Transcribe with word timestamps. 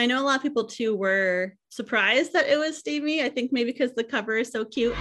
I 0.00 0.06
know 0.06 0.18
a 0.18 0.24
lot 0.24 0.36
of 0.36 0.42
people 0.42 0.64
too 0.64 0.96
were 0.96 1.52
surprised 1.68 2.32
that 2.32 2.48
it 2.48 2.56
was 2.58 2.78
steamy. 2.78 3.22
I 3.22 3.28
think 3.28 3.52
maybe 3.52 3.70
because 3.70 3.92
the 3.92 4.02
cover 4.02 4.38
is 4.38 4.50
so 4.50 4.64
cute. 4.64 4.94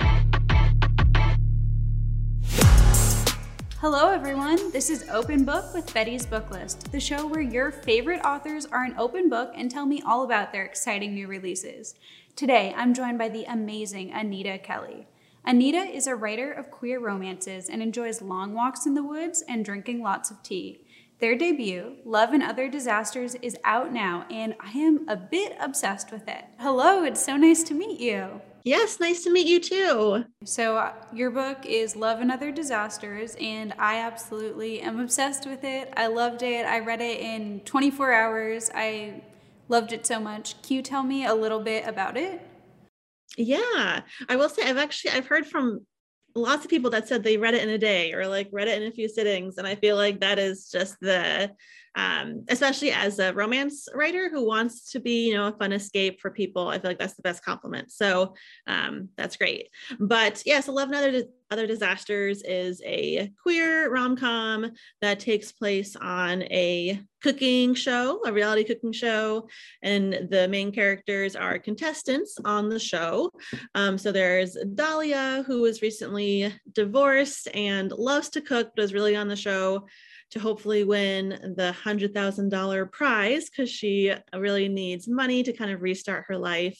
Hello, 3.77 4.09
everyone. 4.09 4.73
This 4.73 4.89
is 4.89 5.05
Open 5.09 5.45
Book 5.45 5.73
with 5.73 5.93
Betty's 5.93 6.25
Book 6.25 6.51
List, 6.51 6.91
the 6.91 6.99
show 6.99 7.25
where 7.25 7.39
your 7.39 7.71
favorite 7.71 8.25
authors 8.25 8.65
are 8.65 8.83
an 8.83 8.93
open 8.97 9.29
book 9.29 9.53
and 9.55 9.71
tell 9.71 9.85
me 9.85 10.01
all 10.05 10.25
about 10.25 10.51
their 10.51 10.65
exciting 10.65 11.15
new 11.15 11.27
releases. 11.27 11.95
Today, 12.35 12.73
I'm 12.75 12.93
joined 12.93 13.17
by 13.17 13.29
the 13.29 13.45
amazing 13.45 14.11
Anita 14.11 14.57
Kelly. 14.57 15.07
Anita 15.45 15.77
is 15.77 16.07
a 16.07 16.15
writer 16.15 16.51
of 16.51 16.71
queer 16.71 16.99
romances 16.99 17.69
and 17.69 17.81
enjoys 17.81 18.21
long 18.21 18.53
walks 18.53 18.85
in 18.85 18.95
the 18.95 19.03
woods 19.03 19.45
and 19.47 19.63
drinking 19.63 20.03
lots 20.03 20.29
of 20.29 20.43
tea. 20.43 20.81
Their 21.19 21.35
debut, 21.35 21.97
Love 22.05 22.31
and 22.31 22.41
Other 22.41 22.69
Disasters, 22.69 23.35
is 23.41 23.57
out 23.65 23.91
now, 23.91 24.25
and 24.31 24.55
I 24.61 24.71
am 24.71 25.07
a 25.09 25.17
bit 25.17 25.53
obsessed 25.59 26.13
with 26.13 26.29
it. 26.29 26.45
Hello, 26.59 27.03
it's 27.03 27.23
so 27.23 27.35
nice 27.35 27.61
to 27.63 27.73
meet 27.73 27.99
you. 27.99 28.39
Yes, 28.63 29.01
nice 29.01 29.25
to 29.25 29.29
meet 29.29 29.45
you 29.45 29.59
too. 29.59 30.23
So, 30.45 30.77
uh, 30.77 30.93
your 31.13 31.29
book 31.29 31.65
is 31.65 31.97
Love 31.97 32.21
and 32.21 32.31
Other 32.31 32.53
Disasters, 32.53 33.35
and 33.41 33.73
I 33.77 33.97
absolutely 33.97 34.79
am 34.79 35.01
obsessed 35.01 35.45
with 35.45 35.65
it. 35.65 35.93
I 35.97 36.07
loved 36.07 36.41
it. 36.41 36.65
I 36.65 36.79
read 36.79 37.01
it 37.01 37.19
in 37.19 37.59
24 37.65 38.13
hours. 38.13 38.71
I 38.73 39.21
loved 39.67 39.91
it 39.91 40.05
so 40.05 40.21
much. 40.21 40.61
Can 40.61 40.77
you 40.77 40.81
tell 40.81 41.03
me 41.03 41.25
a 41.25 41.35
little 41.35 41.59
bit 41.59 41.85
about 41.85 42.15
it? 42.15 42.41
Yeah, 43.35 44.03
I 44.29 44.35
will 44.37 44.49
say 44.49 44.63
I've 44.63 44.77
actually 44.77 45.11
I've 45.11 45.27
heard 45.27 45.45
from 45.45 45.85
lots 46.35 46.63
of 46.63 46.69
people 46.69 46.89
that 46.91 47.07
said 47.07 47.23
they 47.23 47.37
read 47.37 47.53
it 47.53 47.63
in 47.63 47.69
a 47.69 47.77
day 47.77 48.13
or 48.13 48.27
like 48.27 48.47
read 48.51 48.67
it 48.67 48.81
in 48.81 48.87
a 48.87 48.91
few 48.91 49.09
sittings 49.09 49.57
and 49.57 49.67
i 49.67 49.75
feel 49.75 49.95
like 49.95 50.19
that 50.19 50.39
is 50.39 50.69
just 50.69 50.99
the 51.01 51.51
um, 51.95 52.45
especially 52.49 52.91
as 52.91 53.17
a 53.17 53.33
romance 53.33 53.87
writer 53.95 54.29
who 54.29 54.45
wants 54.45 54.91
to 54.91 54.99
be 54.99 55.27
you 55.27 55.33
know 55.33 55.47
a 55.47 55.57
fun 55.57 55.71
escape 55.71 56.21
for 56.21 56.29
people 56.29 56.67
i 56.67 56.77
feel 56.77 56.91
like 56.91 56.99
that's 56.99 57.15
the 57.15 57.23
best 57.23 57.43
compliment. 57.43 57.91
So 57.91 58.35
um, 58.67 59.09
that's 59.17 59.37
great. 59.37 59.69
But 59.99 60.43
yes 60.45 60.67
Love 60.67 60.89
and 60.89 60.97
other 60.97 61.23
other 61.51 61.67
disasters 61.67 62.41
is 62.43 62.81
a 62.85 63.31
queer 63.41 63.91
rom-com 63.91 64.71
that 65.01 65.19
takes 65.19 65.51
place 65.51 65.95
on 65.95 66.43
a 66.43 66.99
cooking 67.21 67.73
show 67.73 68.21
a 68.25 68.31
reality 68.31 68.63
cooking 68.63 68.91
show 68.91 69.47
and 69.83 70.27
the 70.29 70.47
main 70.47 70.71
characters 70.71 71.35
are 71.35 71.59
contestants 71.59 72.37
on 72.45 72.69
the 72.69 72.79
show 72.79 73.31
um, 73.75 73.97
so 73.97 74.11
there's 74.11 74.57
dahlia 74.75 75.43
who 75.47 75.61
was 75.61 75.81
recently 75.81 76.53
divorced 76.73 77.47
and 77.53 77.91
loves 77.91 78.29
to 78.29 78.41
cook 78.41 78.71
but 78.75 78.83
is 78.83 78.93
really 78.93 79.15
on 79.15 79.27
the 79.27 79.35
show 79.35 79.85
to 80.31 80.39
hopefully 80.39 80.83
win 80.83 81.29
the 81.57 81.75
$100,000 81.83 82.91
prize 82.91 83.49
because 83.49 83.69
she 83.69 84.13
really 84.35 84.67
needs 84.67 85.07
money 85.07 85.41
to 85.43 85.53
kind 85.53 85.71
of 85.71 85.81
restart 85.81 86.25
her 86.27 86.37
life. 86.37 86.79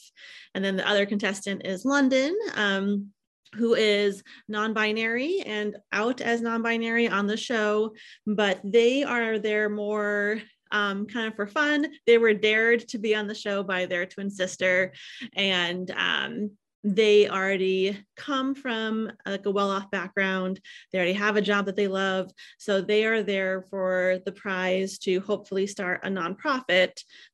And 0.54 0.64
then 0.64 0.76
the 0.76 0.88
other 0.88 1.04
contestant 1.04 1.66
is 1.66 1.84
London. 1.84 2.36
Um, 2.54 3.12
who 3.54 3.74
is 3.74 4.22
non 4.48 4.72
binary 4.72 5.42
and 5.44 5.76
out 5.92 6.20
as 6.20 6.40
non 6.40 6.62
binary 6.62 7.08
on 7.08 7.26
the 7.26 7.36
show, 7.36 7.92
but 8.26 8.60
they 8.64 9.02
are 9.02 9.38
there 9.38 9.68
more 9.68 10.40
um, 10.72 11.06
kind 11.06 11.26
of 11.28 11.34
for 11.34 11.46
fun. 11.46 11.86
They 12.06 12.18
were 12.18 12.34
dared 12.34 12.88
to 12.88 12.98
be 12.98 13.14
on 13.14 13.26
the 13.26 13.34
show 13.34 13.62
by 13.62 13.86
their 13.86 14.06
twin 14.06 14.30
sister, 14.30 14.92
and 15.34 15.90
um, 15.90 16.50
they 16.82 17.28
already 17.28 17.98
come 18.16 18.54
from 18.54 19.12
like 19.26 19.44
a 19.44 19.50
well-off 19.50 19.90
background 19.90 20.58
they 20.90 20.98
already 20.98 21.12
have 21.12 21.36
a 21.36 21.42
job 21.42 21.66
that 21.66 21.76
they 21.76 21.88
love 21.88 22.30
so 22.58 22.80
they 22.80 23.04
are 23.04 23.22
there 23.22 23.62
for 23.68 24.18
the 24.24 24.32
prize 24.32 24.98
to 24.98 25.20
hopefully 25.20 25.66
start 25.66 26.00
a 26.04 26.08
nonprofit 26.08 26.92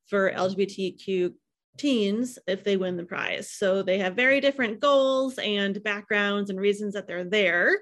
for 0.09 0.33
lgbtq 0.33 1.33
teens 1.77 2.39
if 2.47 2.65
they 2.65 2.77
win 2.77 2.97
the 2.97 3.05
prize. 3.05 3.51
So 3.51 3.83
they 3.83 3.99
have 3.99 4.15
very 4.15 4.41
different 4.41 4.81
goals 4.81 5.39
and 5.39 5.83
backgrounds 5.83 6.51
and 6.51 6.61
reasons 6.61 6.95
that 6.95 7.07
they're 7.07 7.25
there. 7.25 7.79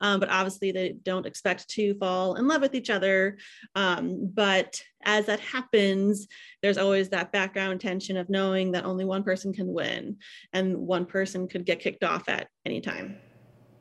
Um, 0.00 0.20
but 0.20 0.30
obviously, 0.30 0.72
they 0.72 0.92
don't 1.02 1.26
expect 1.26 1.68
to 1.70 1.94
fall 1.94 2.34
in 2.34 2.48
love 2.48 2.60
with 2.60 2.74
each 2.74 2.90
other. 2.90 3.38
Um, 3.74 4.30
but 4.32 4.80
as 5.04 5.26
that 5.26 5.40
happens, 5.40 6.26
there's 6.62 6.78
always 6.78 7.10
that 7.10 7.32
background 7.32 7.80
tension 7.80 8.16
of 8.16 8.28
knowing 8.28 8.72
that 8.72 8.84
only 8.84 9.04
one 9.04 9.22
person 9.22 9.52
can 9.52 9.72
win 9.72 10.16
and 10.52 10.76
one 10.76 11.06
person 11.06 11.48
could 11.48 11.64
get 11.64 11.80
kicked 11.80 12.04
off 12.04 12.28
at 12.28 12.48
any 12.64 12.80
time. 12.80 13.16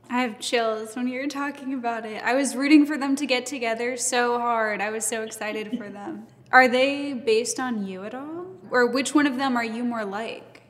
I 0.09 0.21
have 0.21 0.39
chills 0.39 0.95
when 0.95 1.07
you're 1.07 1.27
talking 1.27 1.73
about 1.73 2.05
it. 2.05 2.21
I 2.23 2.35
was 2.35 2.55
rooting 2.55 2.85
for 2.85 2.97
them 2.97 3.15
to 3.15 3.25
get 3.25 3.47
together 3.47 3.97
so 3.97 4.37
hard. 4.37 4.79
I 4.79 4.91
was 4.91 5.03
so 5.03 5.23
excited 5.23 5.77
for 5.77 5.89
them. 5.89 6.27
Are 6.51 6.67
they 6.67 7.13
based 7.13 7.59
on 7.59 7.87
you 7.87 8.03
at 8.03 8.13
all? 8.13 8.44
Or 8.71 8.87
which 8.87 9.13
one 9.13 9.27
of 9.27 9.37
them 9.37 9.55
are 9.55 9.63
you 9.63 9.83
more 9.83 10.05
like? 10.05 10.63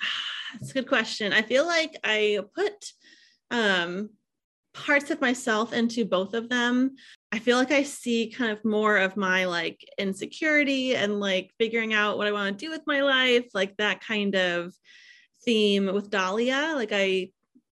That's 0.52 0.70
a 0.70 0.74
good 0.74 0.88
question. 0.88 1.32
I 1.32 1.42
feel 1.42 1.66
like 1.66 1.96
I 2.04 2.40
put 2.54 2.92
um, 3.50 4.10
parts 4.74 5.10
of 5.10 5.20
myself 5.20 5.72
into 5.72 6.04
both 6.04 6.34
of 6.34 6.48
them. 6.48 6.96
I 7.32 7.38
feel 7.38 7.56
like 7.56 7.70
I 7.70 7.82
see 7.82 8.30
kind 8.30 8.50
of 8.50 8.64
more 8.64 8.96
of 8.96 9.16
my 9.16 9.44
like 9.44 9.84
insecurity 9.98 10.96
and 10.96 11.20
like 11.20 11.52
figuring 11.58 11.92
out 11.94 12.18
what 12.18 12.26
I 12.26 12.32
want 12.32 12.58
to 12.58 12.64
do 12.64 12.70
with 12.70 12.82
my 12.86 13.02
life, 13.02 13.46
like 13.54 13.76
that 13.76 14.00
kind 14.00 14.34
of 14.34 14.72
theme 15.44 15.92
with 15.92 16.10
Dahlia. 16.10 16.72
Like 16.74 16.90
I 16.92 17.30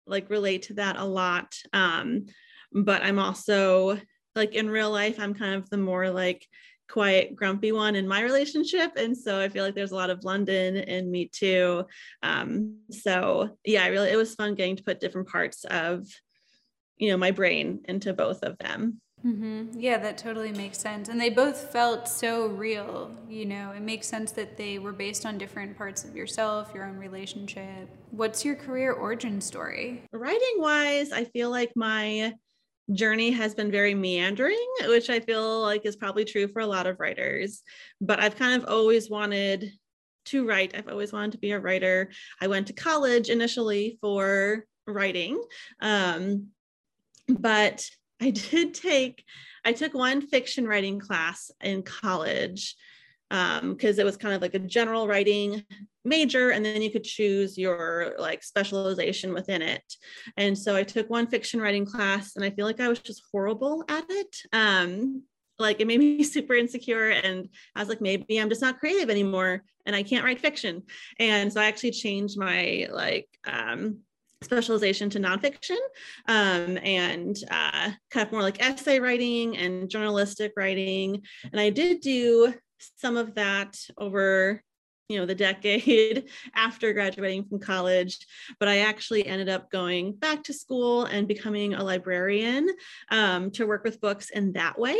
like 0.08 0.30
relate 0.30 0.64
to 0.64 0.76
that 0.76 0.98
a 0.98 1.06
lot. 1.06 1.56
Um, 1.74 2.28
but 2.72 3.04
I'm 3.04 3.20
also 3.20 4.00
like 4.36 4.54
in 4.54 4.70
real 4.70 4.92
life, 4.92 5.20
I'm 5.20 5.34
kind 5.34 5.56
of 5.56 5.70
the 5.70 5.78
more 5.78 6.10
like 6.10 6.46
quiet, 6.90 7.36
grumpy 7.36 7.72
one 7.72 7.96
in 7.96 8.08
my 8.08 8.22
relationship. 8.22 8.92
And 8.96 9.18
so 9.18 9.40
I 9.40 9.50
feel 9.50 9.64
like 9.64 9.76
there's 9.76 9.92
a 9.92 9.96
lot 9.96 10.10
of 10.10 10.24
London 10.24 10.76
in 10.78 11.10
me 11.10 11.30
too. 11.32 11.86
Um, 12.24 12.78
so 12.92 13.58
yeah, 13.66 13.84
I 13.84 13.88
really, 13.88 14.10
it 14.10 14.18
was 14.18 14.36
fun 14.36 14.56
getting 14.56 14.76
to 14.76 14.84
put 14.84 15.00
different 15.00 15.28
parts 15.28 15.64
of, 15.66 16.08
you 16.98 17.10
know, 17.10 17.18
my 17.18 17.32
brain 17.32 17.82
into 17.86 18.14
both 18.14 18.44
of 18.44 18.58
them. 18.58 19.02
Mm-hmm. 19.26 19.80
Yeah, 19.80 19.98
that 19.98 20.20
totally 20.20 20.52
makes 20.52 20.78
sense. 20.78 21.10
And 21.10 21.20
they 21.20 21.32
both 21.32 21.72
felt 21.72 22.08
so 22.08 22.46
real. 22.46 23.10
You 23.28 23.46
know, 23.46 23.72
it 23.72 23.82
makes 23.82 24.08
sense 24.08 24.32
that 24.34 24.56
they 24.56 24.78
were 24.78 24.94
based 24.94 25.26
on 25.26 25.40
different 25.40 25.76
parts 25.76 26.04
of 26.04 26.16
yourself, 26.16 26.72
your 26.76 26.86
own 26.86 26.98
relationship. 26.98 27.90
What's 28.12 28.46
your 28.46 28.56
career 28.56 28.94
origin 28.94 29.42
story? 29.42 30.04
Writing 30.14 30.58
wise, 30.58 31.12
I 31.12 31.24
feel 31.24 31.50
like 31.50 31.72
my 31.76 32.34
journey 32.94 33.32
has 33.32 33.56
been 33.56 33.72
very 33.72 33.94
meandering, 33.94 34.68
which 34.84 35.10
I 35.10 35.20
feel 35.20 35.62
like 35.62 35.86
is 35.86 35.96
probably 35.96 36.26
true 36.26 36.48
for 36.48 36.62
a 36.62 36.68
lot 36.68 36.88
of 36.88 37.00
writers. 37.00 37.64
But 38.00 38.20
I've 38.20 38.36
kind 38.36 38.62
of 38.62 38.70
always 38.70 39.10
wanted 39.10 39.72
to 40.26 40.48
write. 40.48 40.76
I've 40.76 40.88
always 40.88 41.14
wanted 41.14 41.34
to 41.34 41.38
be 41.38 41.52
a 41.52 41.60
writer. 41.60 42.12
I 42.42 42.48
went 42.48 42.68
to 42.68 42.74
college 42.74 43.30
initially 43.30 43.98
for 44.02 44.66
writing. 44.88 45.42
Um, 45.82 46.48
but 47.28 47.88
I 48.22 48.30
did 48.52 48.74
take, 48.74 49.24
I 49.64 49.74
took 49.74 49.94
one 49.94 50.22
fiction 50.22 50.68
writing 50.68 51.00
class 51.00 51.52
in 51.62 51.84
college 51.84 52.76
because 53.30 53.98
um, 53.98 54.00
it 54.00 54.06
was 54.06 54.18
kind 54.18 54.36
of 54.36 54.42
like 54.42 54.54
a 54.54 54.60
general 54.60 55.08
writing 55.08 55.64
major 56.04 56.52
and 56.52 56.64
then 56.64 56.82
you 56.82 56.92
could 56.92 57.04
choose 57.04 57.58
your 57.58 58.14
like 58.18 58.44
specialization 58.44 59.34
within 59.34 59.62
it. 59.62 59.84
And 60.38 60.58
so 60.58 60.76
i 60.76 60.84
took 60.84 61.10
one 61.10 61.28
fiction 61.28 61.60
writing 61.60 61.86
class 61.86 62.36
and 62.36 62.46
i 62.46 62.52
feel 62.52 62.66
like 62.66 62.80
i 62.80 62.88
was 62.88 63.00
just 63.00 63.24
horrible 63.32 63.84
at 63.90 64.06
it. 64.10 64.38
Um, 64.54 65.24
like 65.58 65.80
it 65.80 65.88
made 65.88 66.00
me 66.00 66.24
super 66.36 66.54
insecure 66.54 67.10
and 67.10 67.50
i 67.76 67.80
was 67.80 67.90
like 67.90 68.02
maybe 68.02 68.38
i'm 68.38 68.50
just 68.50 68.62
not 68.62 68.80
creative 68.80 69.10
anymore 69.10 69.64
and 69.86 69.96
i 69.96 70.04
can't 70.04 70.24
write 70.24 70.40
fiction. 70.40 70.84
And 71.20 71.52
so 71.52 71.60
i 71.60 71.66
actually 71.66 71.92
changed 71.92 72.38
my 72.38 72.88
like 72.92 73.28
um, 73.48 74.00
specialization 74.44 75.10
to 75.10 75.20
nonfiction 75.20 75.78
um, 76.28 76.78
and 76.84 77.36
uh, 77.50 77.90
kind 78.12 78.28
of 78.28 78.32
more 78.32 78.44
like 78.44 78.64
essay 78.64 79.00
writing 79.00 79.58
and 79.58 79.90
journalistic 79.90 80.54
writing. 80.56 81.24
And 81.52 81.60
i 81.60 81.72
did 81.72 82.02
do 82.02 82.54
some 82.96 83.18
of 83.18 83.36
that 83.36 83.78
over 83.98 84.62
you 85.10 85.20
know 85.20 85.26
the 85.26 85.36
decade 85.36 86.30
after 86.56 86.94
graduating 86.94 87.46
from 87.46 87.60
college 87.60 88.26
but 88.60 88.68
i 88.68 88.80
actually 88.80 89.26
ended 89.26 89.50
up 89.50 89.70
going 89.72 90.14
back 90.14 90.44
to 90.44 90.54
school 90.54 91.06
and 91.06 91.28
becoming 91.28 91.74
a 91.74 91.84
librarian 91.84 92.68
um, 93.12 93.52
to 93.52 93.66
work 93.68 93.84
with 93.84 94.02
books 94.02 94.30
in 94.30 94.54
that 94.54 94.78
way. 94.80 94.98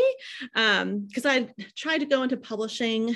Because 0.54 1.26
um, 1.26 1.32
i 1.32 1.50
tried 1.76 2.00
to 2.00 2.06
go 2.06 2.24
into 2.24 2.38
publishing 2.38 3.16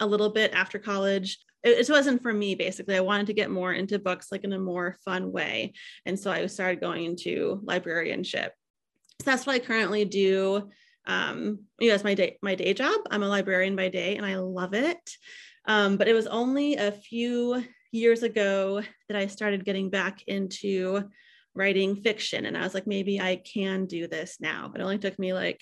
a 0.00 0.06
little 0.06 0.30
bit 0.30 0.52
after 0.54 0.78
college. 0.78 1.38
It, 1.64 1.78
it, 1.78 1.90
wasn't 1.90 2.22
for 2.22 2.32
me 2.32 2.54
basically. 2.54 2.96
I 2.96 3.00
wanted 3.00 3.26
to 3.28 3.34
get 3.34 3.50
more 3.50 3.72
into 3.72 3.98
books 3.98 4.30
like 4.30 4.44
in 4.44 4.52
a 4.52 4.58
more 4.58 4.96
fun 5.04 5.32
way. 5.32 5.72
And 6.06 6.18
so 6.18 6.30
i 6.30 6.46
started 6.46 6.80
going 6.80 7.04
into 7.04 7.60
librarianship. 7.64 8.52
So 9.20 9.30
that's 9.30 9.46
what 9.46 9.56
i 9.56 9.58
currently 9.58 10.04
do 10.04 10.70
um, 11.08 11.60
you 11.80 11.88
know, 11.88 11.94
that's 11.94 12.04
my 12.04 12.14
day, 12.14 12.38
my 12.42 12.54
day 12.54 12.74
job. 12.74 13.00
I'm 13.10 13.22
a 13.22 13.28
librarian 13.28 13.74
by 13.74 13.88
day 13.88 14.16
and 14.16 14.24
I 14.24 14.36
love 14.36 14.74
it. 14.74 15.10
Um, 15.66 15.96
but 15.96 16.06
it 16.06 16.14
was 16.14 16.26
only 16.26 16.76
a 16.76 16.92
few 16.92 17.64
years 17.90 18.22
ago 18.22 18.82
that 19.08 19.16
I 19.16 19.26
started 19.26 19.64
getting 19.64 19.90
back 19.90 20.22
into 20.26 21.04
writing 21.54 21.96
fiction. 21.96 22.46
And 22.46 22.56
I 22.56 22.62
was 22.62 22.74
like, 22.74 22.86
maybe 22.86 23.20
I 23.20 23.36
can 23.36 23.86
do 23.86 24.06
this 24.06 24.36
now. 24.38 24.68
But 24.70 24.80
it 24.80 24.84
only 24.84 24.98
took 24.98 25.18
me 25.18 25.32
like 25.32 25.60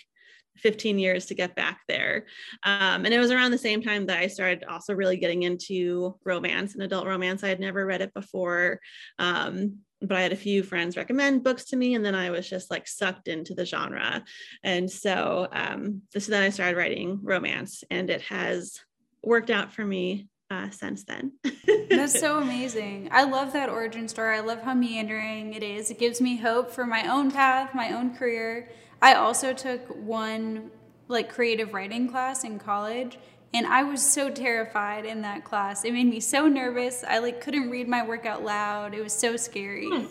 15 0.58 0.98
years 0.98 1.26
to 1.26 1.34
get 1.34 1.54
back 1.54 1.80
there. 1.86 2.26
Um, 2.64 3.04
and 3.04 3.14
it 3.14 3.18
was 3.18 3.30
around 3.30 3.50
the 3.52 3.58
same 3.58 3.82
time 3.82 4.06
that 4.06 4.18
I 4.18 4.26
started 4.26 4.64
also 4.64 4.94
really 4.94 5.16
getting 5.16 5.42
into 5.42 6.18
romance 6.24 6.74
and 6.74 6.82
adult 6.82 7.06
romance. 7.06 7.44
I 7.44 7.48
had 7.48 7.60
never 7.60 7.84
read 7.86 8.00
it 8.02 8.14
before. 8.14 8.80
Um, 9.18 9.78
but 10.00 10.16
I 10.16 10.22
had 10.22 10.32
a 10.32 10.36
few 10.36 10.62
friends 10.62 10.96
recommend 10.96 11.44
books 11.44 11.64
to 11.66 11.76
me, 11.76 11.94
and 11.94 12.04
then 12.04 12.14
I 12.14 12.30
was 12.30 12.48
just 12.48 12.70
like 12.70 12.86
sucked 12.86 13.28
into 13.28 13.54
the 13.54 13.64
genre. 13.64 14.24
And 14.62 14.90
so, 14.90 15.48
um, 15.52 16.02
so 16.16 16.30
then 16.30 16.42
I 16.42 16.50
started 16.50 16.76
writing 16.76 17.20
romance, 17.22 17.82
and 17.90 18.10
it 18.10 18.22
has 18.22 18.80
worked 19.22 19.50
out 19.50 19.72
for 19.72 19.84
me 19.84 20.28
uh, 20.50 20.70
since 20.70 21.04
then. 21.04 21.32
That's 21.90 22.18
so 22.18 22.38
amazing. 22.38 23.08
I 23.10 23.24
love 23.24 23.52
that 23.52 23.68
origin 23.68 24.08
story. 24.08 24.36
I 24.36 24.40
love 24.40 24.62
how 24.62 24.74
meandering 24.74 25.54
it 25.54 25.62
is. 25.62 25.90
It 25.90 25.98
gives 25.98 26.20
me 26.20 26.36
hope 26.36 26.70
for 26.70 26.86
my 26.86 27.10
own 27.10 27.30
path, 27.30 27.74
my 27.74 27.92
own 27.92 28.14
career. 28.14 28.70
I 29.02 29.14
also 29.14 29.52
took 29.52 29.88
one 29.88 30.70
like 31.08 31.32
creative 31.32 31.72
writing 31.72 32.08
class 32.08 32.44
in 32.44 32.58
college 32.58 33.18
and 33.54 33.66
I 33.66 33.84
was 33.84 34.04
so 34.04 34.30
terrified 34.30 35.04
in 35.04 35.22
that 35.22 35.44
class. 35.44 35.84
It 35.84 35.92
made 35.92 36.06
me 36.06 36.20
so 36.20 36.48
nervous. 36.48 37.04
I 37.06 37.18
like 37.18 37.40
couldn't 37.40 37.70
read 37.70 37.88
my 37.88 38.06
work 38.06 38.26
out 38.26 38.44
loud. 38.44 38.94
It 38.94 39.02
was 39.02 39.12
so 39.12 39.36
scary. 39.36 39.88
Hmm. 39.88 40.06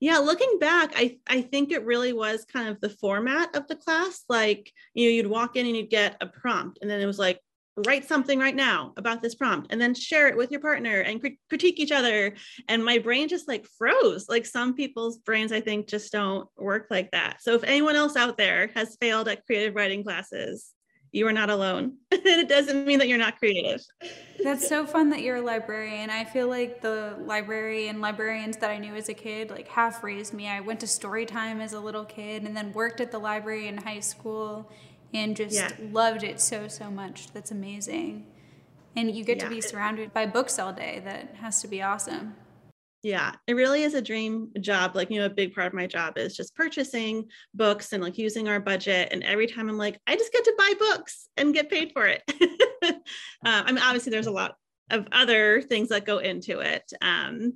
Yeah, 0.00 0.18
looking 0.18 0.58
back, 0.58 0.92
I 0.96 1.18
I 1.28 1.42
think 1.42 1.70
it 1.70 1.84
really 1.84 2.12
was 2.12 2.44
kind 2.44 2.68
of 2.68 2.80
the 2.80 2.88
format 2.88 3.54
of 3.54 3.68
the 3.68 3.76
class. 3.76 4.24
Like, 4.28 4.72
you 4.94 5.06
know, 5.06 5.12
you'd 5.12 5.26
walk 5.28 5.56
in 5.56 5.66
and 5.66 5.76
you'd 5.76 5.90
get 5.90 6.16
a 6.20 6.26
prompt 6.26 6.78
and 6.82 6.90
then 6.90 7.00
it 7.00 7.06
was 7.06 7.18
like 7.18 7.40
write 7.86 8.06
something 8.06 8.38
right 8.38 8.54
now 8.54 8.92
about 8.96 9.22
this 9.22 9.34
prompt 9.34 9.72
and 9.72 9.80
then 9.80 9.94
share 9.94 10.28
it 10.28 10.36
with 10.36 10.50
your 10.50 10.60
partner 10.60 11.00
and 11.00 11.20
crit- 11.20 11.38
critique 11.48 11.80
each 11.80 11.92
other 11.92 12.34
and 12.68 12.84
my 12.84 12.98
brain 12.98 13.28
just 13.28 13.48
like 13.48 13.66
froze 13.78 14.28
like 14.28 14.44
some 14.44 14.74
people's 14.74 15.16
brains 15.18 15.52
i 15.52 15.60
think 15.60 15.88
just 15.88 16.12
don't 16.12 16.46
work 16.58 16.88
like 16.90 17.10
that 17.12 17.38
so 17.40 17.54
if 17.54 17.64
anyone 17.64 17.96
else 17.96 18.14
out 18.14 18.36
there 18.36 18.70
has 18.74 18.98
failed 19.00 19.26
at 19.26 19.46
creative 19.46 19.74
writing 19.74 20.04
classes 20.04 20.74
you 21.12 21.26
are 21.26 21.32
not 21.32 21.50
alone 21.50 21.96
and 22.10 22.22
it 22.24 22.48
doesn't 22.48 22.86
mean 22.86 22.98
that 22.98 23.08
you're 23.08 23.18
not 23.18 23.38
creative 23.38 23.80
that's 24.42 24.66
so 24.66 24.84
fun 24.84 25.10
that 25.10 25.20
you're 25.20 25.36
a 25.36 25.42
librarian 25.42 26.10
i 26.10 26.24
feel 26.24 26.48
like 26.48 26.80
the 26.80 27.14
library 27.24 27.88
and 27.88 28.00
librarians 28.00 28.56
that 28.56 28.70
i 28.70 28.78
knew 28.78 28.94
as 28.94 29.08
a 29.08 29.14
kid 29.14 29.50
like 29.50 29.68
half 29.68 30.02
raised 30.02 30.32
me 30.32 30.48
i 30.48 30.58
went 30.58 30.80
to 30.80 30.86
story 30.86 31.24
time 31.24 31.60
as 31.60 31.72
a 31.74 31.80
little 31.80 32.04
kid 32.04 32.42
and 32.42 32.56
then 32.56 32.72
worked 32.72 33.00
at 33.00 33.12
the 33.12 33.18
library 33.18 33.68
in 33.68 33.76
high 33.76 34.00
school 34.00 34.68
and 35.14 35.36
just 35.36 35.54
yeah. 35.54 35.70
loved 35.90 36.24
it 36.24 36.40
so 36.40 36.68
so 36.68 36.90
much. 36.90 37.32
That's 37.32 37.50
amazing. 37.50 38.26
And 38.96 39.14
you 39.14 39.24
get 39.24 39.38
yeah. 39.38 39.44
to 39.44 39.50
be 39.50 39.60
surrounded 39.60 40.12
by 40.12 40.26
books 40.26 40.58
all 40.58 40.72
day. 40.72 41.00
That 41.04 41.36
has 41.36 41.60
to 41.62 41.68
be 41.68 41.82
awesome. 41.82 42.34
Yeah, 43.02 43.32
it 43.48 43.54
really 43.54 43.82
is 43.82 43.94
a 43.94 44.02
dream 44.02 44.50
job. 44.60 44.94
Like, 44.94 45.10
you 45.10 45.18
know, 45.18 45.26
a 45.26 45.30
big 45.30 45.54
part 45.54 45.66
of 45.66 45.74
my 45.74 45.88
job 45.88 46.18
is 46.18 46.36
just 46.36 46.54
purchasing 46.54 47.24
books 47.52 47.92
and 47.92 48.02
like 48.02 48.16
using 48.16 48.48
our 48.48 48.60
budget. 48.60 49.08
And 49.10 49.24
every 49.24 49.48
time 49.48 49.68
I'm 49.68 49.76
like, 49.76 50.00
I 50.06 50.14
just 50.14 50.32
get 50.32 50.44
to 50.44 50.54
buy 50.56 50.72
books 50.78 51.28
and 51.36 51.52
get 51.52 51.68
paid 51.68 51.92
for 51.92 52.06
it. 52.06 52.22
uh, 52.82 52.92
I 53.44 53.72
mean, 53.72 53.82
obviously, 53.82 54.10
there's 54.10 54.28
a 54.28 54.32
lot 54.32 54.54
of 54.90 55.08
other 55.10 55.62
things 55.62 55.88
that 55.88 56.04
go 56.04 56.18
into 56.18 56.60
it. 56.60 56.92
Um, 57.02 57.54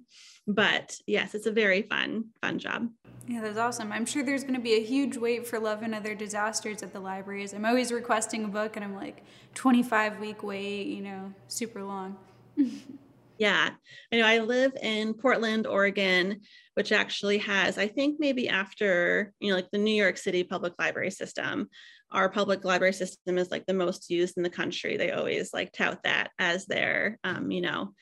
but 0.49 0.97
yes, 1.07 1.35
it's 1.35 1.47
a 1.47 1.53
very 1.53 1.83
fun, 1.83 2.27
fun 2.41 2.59
job. 2.59 2.89
Yeah, 3.29 3.41
that's 3.41 3.59
awesome. 3.59 3.93
I'm 3.93 4.07
sure 4.07 4.25
there's 4.25 4.43
going 4.43 4.55
to 4.55 4.61
be 4.61 4.75
a 4.75 4.83
huge 4.83 5.17
wait 5.17 5.47
for 5.47 5.59
Love 5.59 5.83
and 5.83 5.95
Other 5.95 6.15
Disasters 6.15 6.83
at 6.83 6.93
the 6.93 7.01
libraries. 7.01 7.53
I'm 7.53 7.65
always 7.65 7.93
requesting 7.93 8.45
a 8.45 8.49
book 8.49 8.77
and 8.77 8.85
I'm 8.85 8.95
like 8.95 9.25
25 9.55 10.19
week 10.21 10.43
wait, 10.43 10.87
you 10.87 11.03
know, 11.03 11.33
super 11.49 11.85
long. 11.85 12.17
yeah. 13.39 13.71
I 14.13 14.17
know 14.17 14.27
I 14.27 14.39
live 14.39 14.73
in 14.81 15.15
Portland, 15.15 15.67
Oregon, 15.67 16.41
which 16.75 16.93
actually 16.93 17.39
has, 17.39 17.79
I 17.79 17.89
think 17.89 18.17
maybe 18.19 18.49
after, 18.49 19.33
you 19.41 19.51
know, 19.51 19.57
like 19.57 19.71
the 19.71 19.79
New 19.79 19.95
York 19.95 20.17
City 20.17 20.45
public 20.45 20.75
library 20.79 21.11
system, 21.11 21.69
our 22.13 22.29
public 22.29 22.65
library 22.65 22.93
system 22.93 23.39
is 23.39 23.51
like 23.51 23.67
the 23.67 23.75
most 23.75 24.11
used 24.11 24.37
in 24.37 24.43
the 24.43 24.51
country. 24.51 24.97
They 24.97 25.11
always 25.11 25.53
like 25.53 25.73
tout 25.73 26.03
that 26.05 26.31
as 26.39 26.67
their, 26.67 27.19
um, 27.25 27.51
you 27.51 27.61
know, 27.61 27.95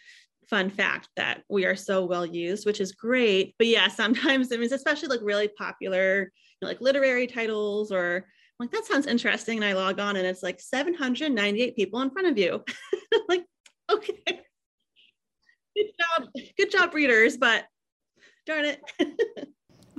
fun 0.48 0.70
fact 0.70 1.08
that 1.16 1.42
we 1.48 1.64
are 1.64 1.76
so 1.76 2.04
well 2.04 2.26
used, 2.26 2.66
which 2.66 2.80
is 2.80 2.92
great. 2.92 3.54
But 3.58 3.68
yeah, 3.68 3.88
sometimes 3.88 4.52
I 4.52 4.56
mean, 4.56 4.72
especially 4.72 5.08
like 5.08 5.20
really 5.22 5.48
popular, 5.48 6.22
you 6.22 6.58
know, 6.62 6.68
like 6.68 6.80
literary 6.80 7.26
titles 7.26 7.90
or 7.90 8.26
like 8.60 8.70
that 8.70 8.84
sounds 8.84 9.06
interesting. 9.06 9.58
And 9.58 9.64
I 9.64 9.72
log 9.72 9.98
on 9.98 10.16
and 10.16 10.26
it's 10.26 10.42
like 10.42 10.60
798 10.60 11.76
people 11.76 12.00
in 12.02 12.10
front 12.10 12.28
of 12.28 12.38
you. 12.38 12.62
like, 13.28 13.44
okay. 13.90 14.40
Good 15.76 15.90
job. 15.98 16.28
Good 16.56 16.70
job, 16.70 16.94
readers, 16.94 17.36
but 17.36 17.64
darn 18.46 18.64
it. 18.64 18.80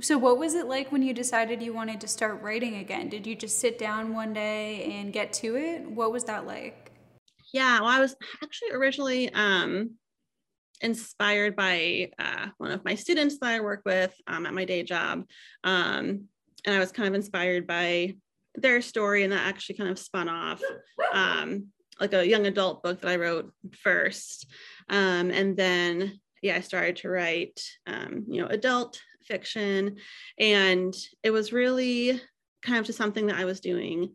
so 0.00 0.18
what 0.18 0.38
was 0.38 0.54
it 0.54 0.66
like 0.66 0.92
when 0.92 1.02
you 1.02 1.12
decided 1.12 1.62
you 1.62 1.72
wanted 1.72 2.00
to 2.00 2.08
start 2.08 2.42
writing 2.42 2.76
again? 2.76 3.08
Did 3.08 3.26
you 3.26 3.34
just 3.34 3.58
sit 3.58 3.78
down 3.78 4.14
one 4.14 4.32
day 4.32 4.84
and 4.84 5.12
get 5.12 5.32
to 5.34 5.56
it? 5.56 5.88
What 5.88 6.12
was 6.12 6.24
that 6.24 6.46
like? 6.46 6.92
Yeah, 7.52 7.80
well, 7.80 7.90
I 7.90 8.00
was 8.00 8.16
actually 8.42 8.72
originally 8.72 9.32
um 9.32 9.96
inspired 10.80 11.56
by 11.56 12.10
uh, 12.18 12.48
one 12.58 12.70
of 12.70 12.84
my 12.84 12.94
students 12.94 13.38
that 13.38 13.50
I 13.50 13.60
work 13.60 13.82
with 13.84 14.14
um, 14.26 14.46
at 14.46 14.54
my 14.54 14.64
day 14.64 14.82
job. 14.82 15.24
Um, 15.64 16.28
and 16.64 16.74
I 16.74 16.78
was 16.78 16.92
kind 16.92 17.08
of 17.08 17.14
inspired 17.14 17.66
by 17.66 18.16
their 18.54 18.80
story, 18.82 19.22
and 19.22 19.32
that 19.32 19.46
actually 19.46 19.76
kind 19.76 19.90
of 19.90 19.98
spun 19.98 20.28
off 20.28 20.60
um, 21.12 21.68
like 22.00 22.12
a 22.12 22.26
young 22.26 22.46
adult 22.46 22.82
book 22.82 23.00
that 23.00 23.10
I 23.10 23.16
wrote 23.16 23.52
first. 23.82 24.50
Um, 24.88 25.30
and 25.30 25.56
then, 25.56 26.20
yeah, 26.42 26.56
I 26.56 26.60
started 26.60 26.96
to 26.96 27.08
write, 27.08 27.60
um, 27.86 28.24
you 28.28 28.40
know, 28.40 28.48
adult 28.48 29.00
fiction. 29.24 29.96
And 30.38 30.94
it 31.22 31.30
was 31.30 31.52
really 31.52 32.20
kind 32.62 32.78
of 32.78 32.86
just 32.86 32.98
something 32.98 33.26
that 33.26 33.36
I 33.36 33.44
was 33.44 33.60
doing 33.60 34.12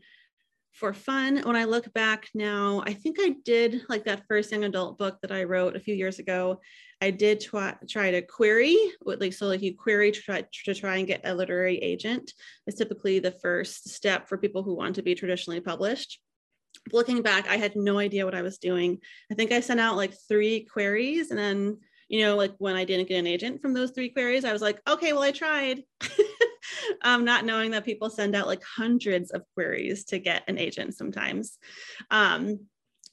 for 0.74 0.94
fun. 0.94 1.42
When 1.44 1.56
I 1.56 1.66
look 1.66 1.94
back 1.94 2.30
now, 2.34 2.82
I 2.86 2.94
think 2.94 3.18
I 3.20 3.36
did 3.44 3.84
like 3.90 4.06
that 4.06 4.24
first 4.28 4.52
young 4.52 4.64
adult 4.64 4.98
book 4.98 5.20
that 5.22 5.32
I 5.32 5.44
wrote 5.44 5.76
a 5.76 5.82
few 5.82 5.94
years 5.94 6.20
ago. 6.20 6.62
I 7.02 7.12
did 7.12 7.42
try, 7.42 7.76
try 7.90 8.12
to 8.12 8.22
query, 8.22 8.78
like 9.04 9.34
so 9.34 9.48
like 9.48 9.62
you 9.62 9.76
query 9.76 10.12
to 10.12 10.22
try 10.22 10.46
to 10.66 10.74
try 10.74 10.98
and 10.98 11.08
get 11.08 11.22
a 11.24 11.34
literary 11.34 11.78
agent 11.78 12.32
is 12.68 12.76
typically 12.76 13.20
the 13.20 13.32
first 13.32 13.90
step 13.90 14.30
for 14.30 14.38
people 14.38 14.64
who 14.64 14.76
want 14.76 14.96
to 14.96 15.02
be 15.02 15.16
traditionally 15.16 15.62
published. 15.62 16.20
Looking 16.92 17.22
back, 17.22 17.48
I 17.48 17.58
had 17.58 17.76
no 17.76 18.00
idea 18.00 18.26
what 18.26 18.36
I 18.36 18.42
was 18.42 18.58
doing. 18.58 19.00
I 19.32 19.36
think 19.36 19.52
I 19.52 19.60
sent 19.60 19.80
out 19.80 19.98
like 19.98 20.14
three 20.28 20.66
queries 20.66 21.30
and 21.32 21.40
then 21.40 21.78
you 22.12 22.26
know, 22.26 22.36
like 22.36 22.54
when 22.58 22.76
I 22.76 22.84
didn't 22.84 23.08
get 23.08 23.20
an 23.20 23.26
agent 23.26 23.62
from 23.62 23.74
those 23.74 23.92
three 23.92 24.10
queries, 24.10 24.44
I 24.44 24.52
was 24.52 24.62
like, 24.62 24.82
okay, 24.86 25.14
well, 25.14 25.24
I 25.24 25.32
tried. 25.32 25.84
um, 27.04 27.24
not 27.24 27.46
knowing 27.46 27.72
that 27.72 27.86
people 27.86 28.10
send 28.10 28.36
out 28.36 28.48
like 28.48 28.62
hundreds 28.64 29.32
of 29.32 29.46
queries 29.54 30.04
to 30.06 30.20
get 30.20 30.44
an 30.50 30.58
agent 30.58 30.94
sometimes. 30.94 31.58
Um, 32.10 32.66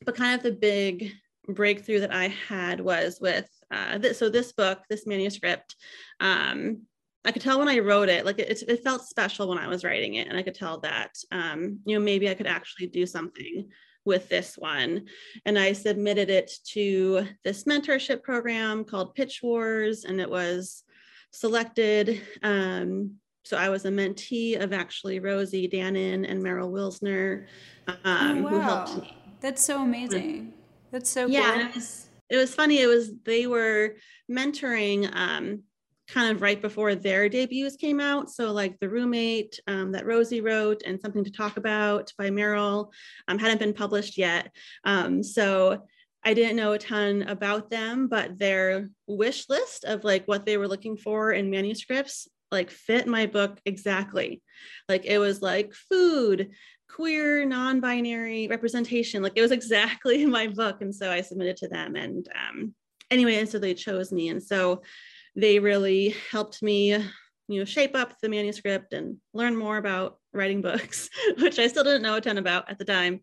but 0.05 0.17
kind 0.17 0.35
of 0.35 0.43
the 0.43 0.51
big 0.51 1.13
breakthrough 1.47 2.01
that 2.01 2.13
I 2.13 2.27
had 2.49 2.81
was 2.81 3.21
with 3.21 3.49
uh, 3.71 3.99
this. 3.99 4.19
So 4.19 4.29
this 4.29 4.53
book, 4.53 4.81
this 4.91 5.07
manuscript, 5.07 5.77
um, 6.19 6.83
I 7.25 7.33
could 7.33 7.43
tell 7.43 7.59
when 7.59 7.69
I 7.69 7.79
wrote 7.81 8.09
it, 8.09 8.25
like 8.25 8.39
it, 8.39 8.63
it 8.67 8.85
felt 8.85 9.07
special 9.07 9.49
when 9.49 9.59
I 9.59 9.69
was 9.69 9.85
writing 9.85 10.15
it, 10.15 10.29
and 10.29 10.37
I 10.37 10.43
could 10.43 10.55
tell 10.55 10.79
that, 10.81 11.13
um, 11.33 11.81
you 11.85 11.99
know, 11.99 12.05
maybe 12.05 12.31
I 12.31 12.35
could 12.35 12.47
actually 12.47 12.87
do 12.87 13.07
something 13.07 13.69
with 14.05 14.29
this 14.29 14.57
one. 14.57 15.07
And 15.45 15.59
I 15.59 15.73
submitted 15.73 16.31
it 16.31 16.51
to 16.73 17.27
this 17.45 17.65
mentorship 17.65 18.23
program 18.23 18.85
called 18.85 19.15
Pitch 19.15 19.41
Wars, 19.43 20.05
and 20.05 20.21
it 20.21 20.31
was 20.31 20.85
selected. 21.33 22.21
Um, 22.43 23.17
so 23.45 23.57
I 23.57 23.69
was 23.69 23.85
a 23.85 23.91
mentee 23.91 24.61
of 24.61 24.73
actually 24.73 25.21
Rosie 25.21 25.69
Danan 25.69 26.31
and 26.31 26.43
Meryl 26.43 26.71
Wilsner, 26.71 27.47
um, 27.87 27.99
oh, 28.05 28.43
wow. 28.43 28.49
who 28.49 28.61
helped. 28.61 28.97
me. 28.97 29.17
That's 29.41 29.65
so 29.65 29.83
amazing. 29.83 30.53
That's 30.91 31.11
so 31.11 31.27
yeah. 31.27 31.53
Cool. 31.53 31.61
It 31.61 31.75
was, 31.75 32.07
it 32.31 32.37
was 32.37 32.55
funny. 32.55 32.81
It 32.81 32.87
was 32.87 33.11
they 33.25 33.47
were 33.47 33.97
mentoring 34.31 35.15
um, 35.15 35.63
kind 36.09 36.35
of 36.35 36.43
right 36.43 36.61
before 36.61 36.95
their 36.95 37.29
debuts 37.29 37.77
came 37.77 38.01
out. 38.01 38.31
So 38.31 38.53
like 38.53 38.79
The 38.81 38.89
Roommate 38.89 39.61
um, 39.67 39.93
that 39.93 40.07
Rosie 40.07 40.41
wrote 40.41 40.83
and 40.87 41.01
Something 41.01 41.25
to 41.25 41.31
Talk 41.31 41.57
About 41.57 42.13
by 42.17 42.31
Meryl 42.31 42.91
um, 43.29 43.39
hadn't 43.39 43.59
been 43.59 43.75
published 43.75 44.17
yet. 44.17 44.51
Um, 44.85 45.23
so 45.23 45.83
I 46.25 46.35
didn't 46.35 46.57
know 46.57 46.73
a 46.73 46.79
ton 46.79 47.23
about 47.23 47.71
them, 47.71 48.09
but 48.09 48.39
their 48.39 48.89
wish 49.07 49.49
list 49.49 49.85
of 49.85 50.03
like 50.03 50.27
what 50.27 50.47
they 50.47 50.57
were 50.57 50.69
looking 50.69 50.97
for 50.97 51.33
in 51.33 51.51
manuscripts 51.51 52.29
like 52.51 52.71
fit 52.71 53.07
my 53.07 53.27
book 53.27 53.61
exactly. 53.65 54.43
Like 54.89 55.05
it 55.05 55.19
was 55.19 55.43
like 55.43 55.75
food, 55.75 56.51
queer, 56.89 57.45
non-binary 57.45 58.49
representation. 58.49 59.23
Like 59.23 59.35
it 59.37 59.43
was 59.43 59.51
exactly 59.53 60.25
my 60.27 60.47
book. 60.47 60.81
And 60.81 60.95
so 60.95 61.11
I 61.11 61.21
submitted 61.21 61.57
to 61.59 61.69
them. 61.69 61.97
And 61.97 62.27
um, 62.35 62.75
anyway, 63.11 63.37
and 63.37 63.49
so 63.49 63.59
they 63.59 63.75
chose 63.75 64.13
me. 64.13 64.29
And 64.29 64.43
so 64.43 64.83
they 65.39 65.61
really 65.61 66.17
helped 66.33 66.63
me, 66.63 66.91
you 66.91 67.59
know, 67.59 67.65
shape 67.65 67.95
up 67.95 68.19
the 68.21 68.29
manuscript 68.29 68.93
and 68.93 69.19
learn 69.33 69.57
more 69.57 69.77
about 69.77 70.19
writing 70.33 70.61
books, 70.61 71.09
which 71.39 71.61
I 71.61 71.69
still 71.69 71.85
didn't 71.85 72.03
know 72.03 72.17
a 72.17 72.21
ton 72.21 72.39
about 72.39 72.69
at 72.69 72.79
the 72.79 72.85
time. 72.85 73.21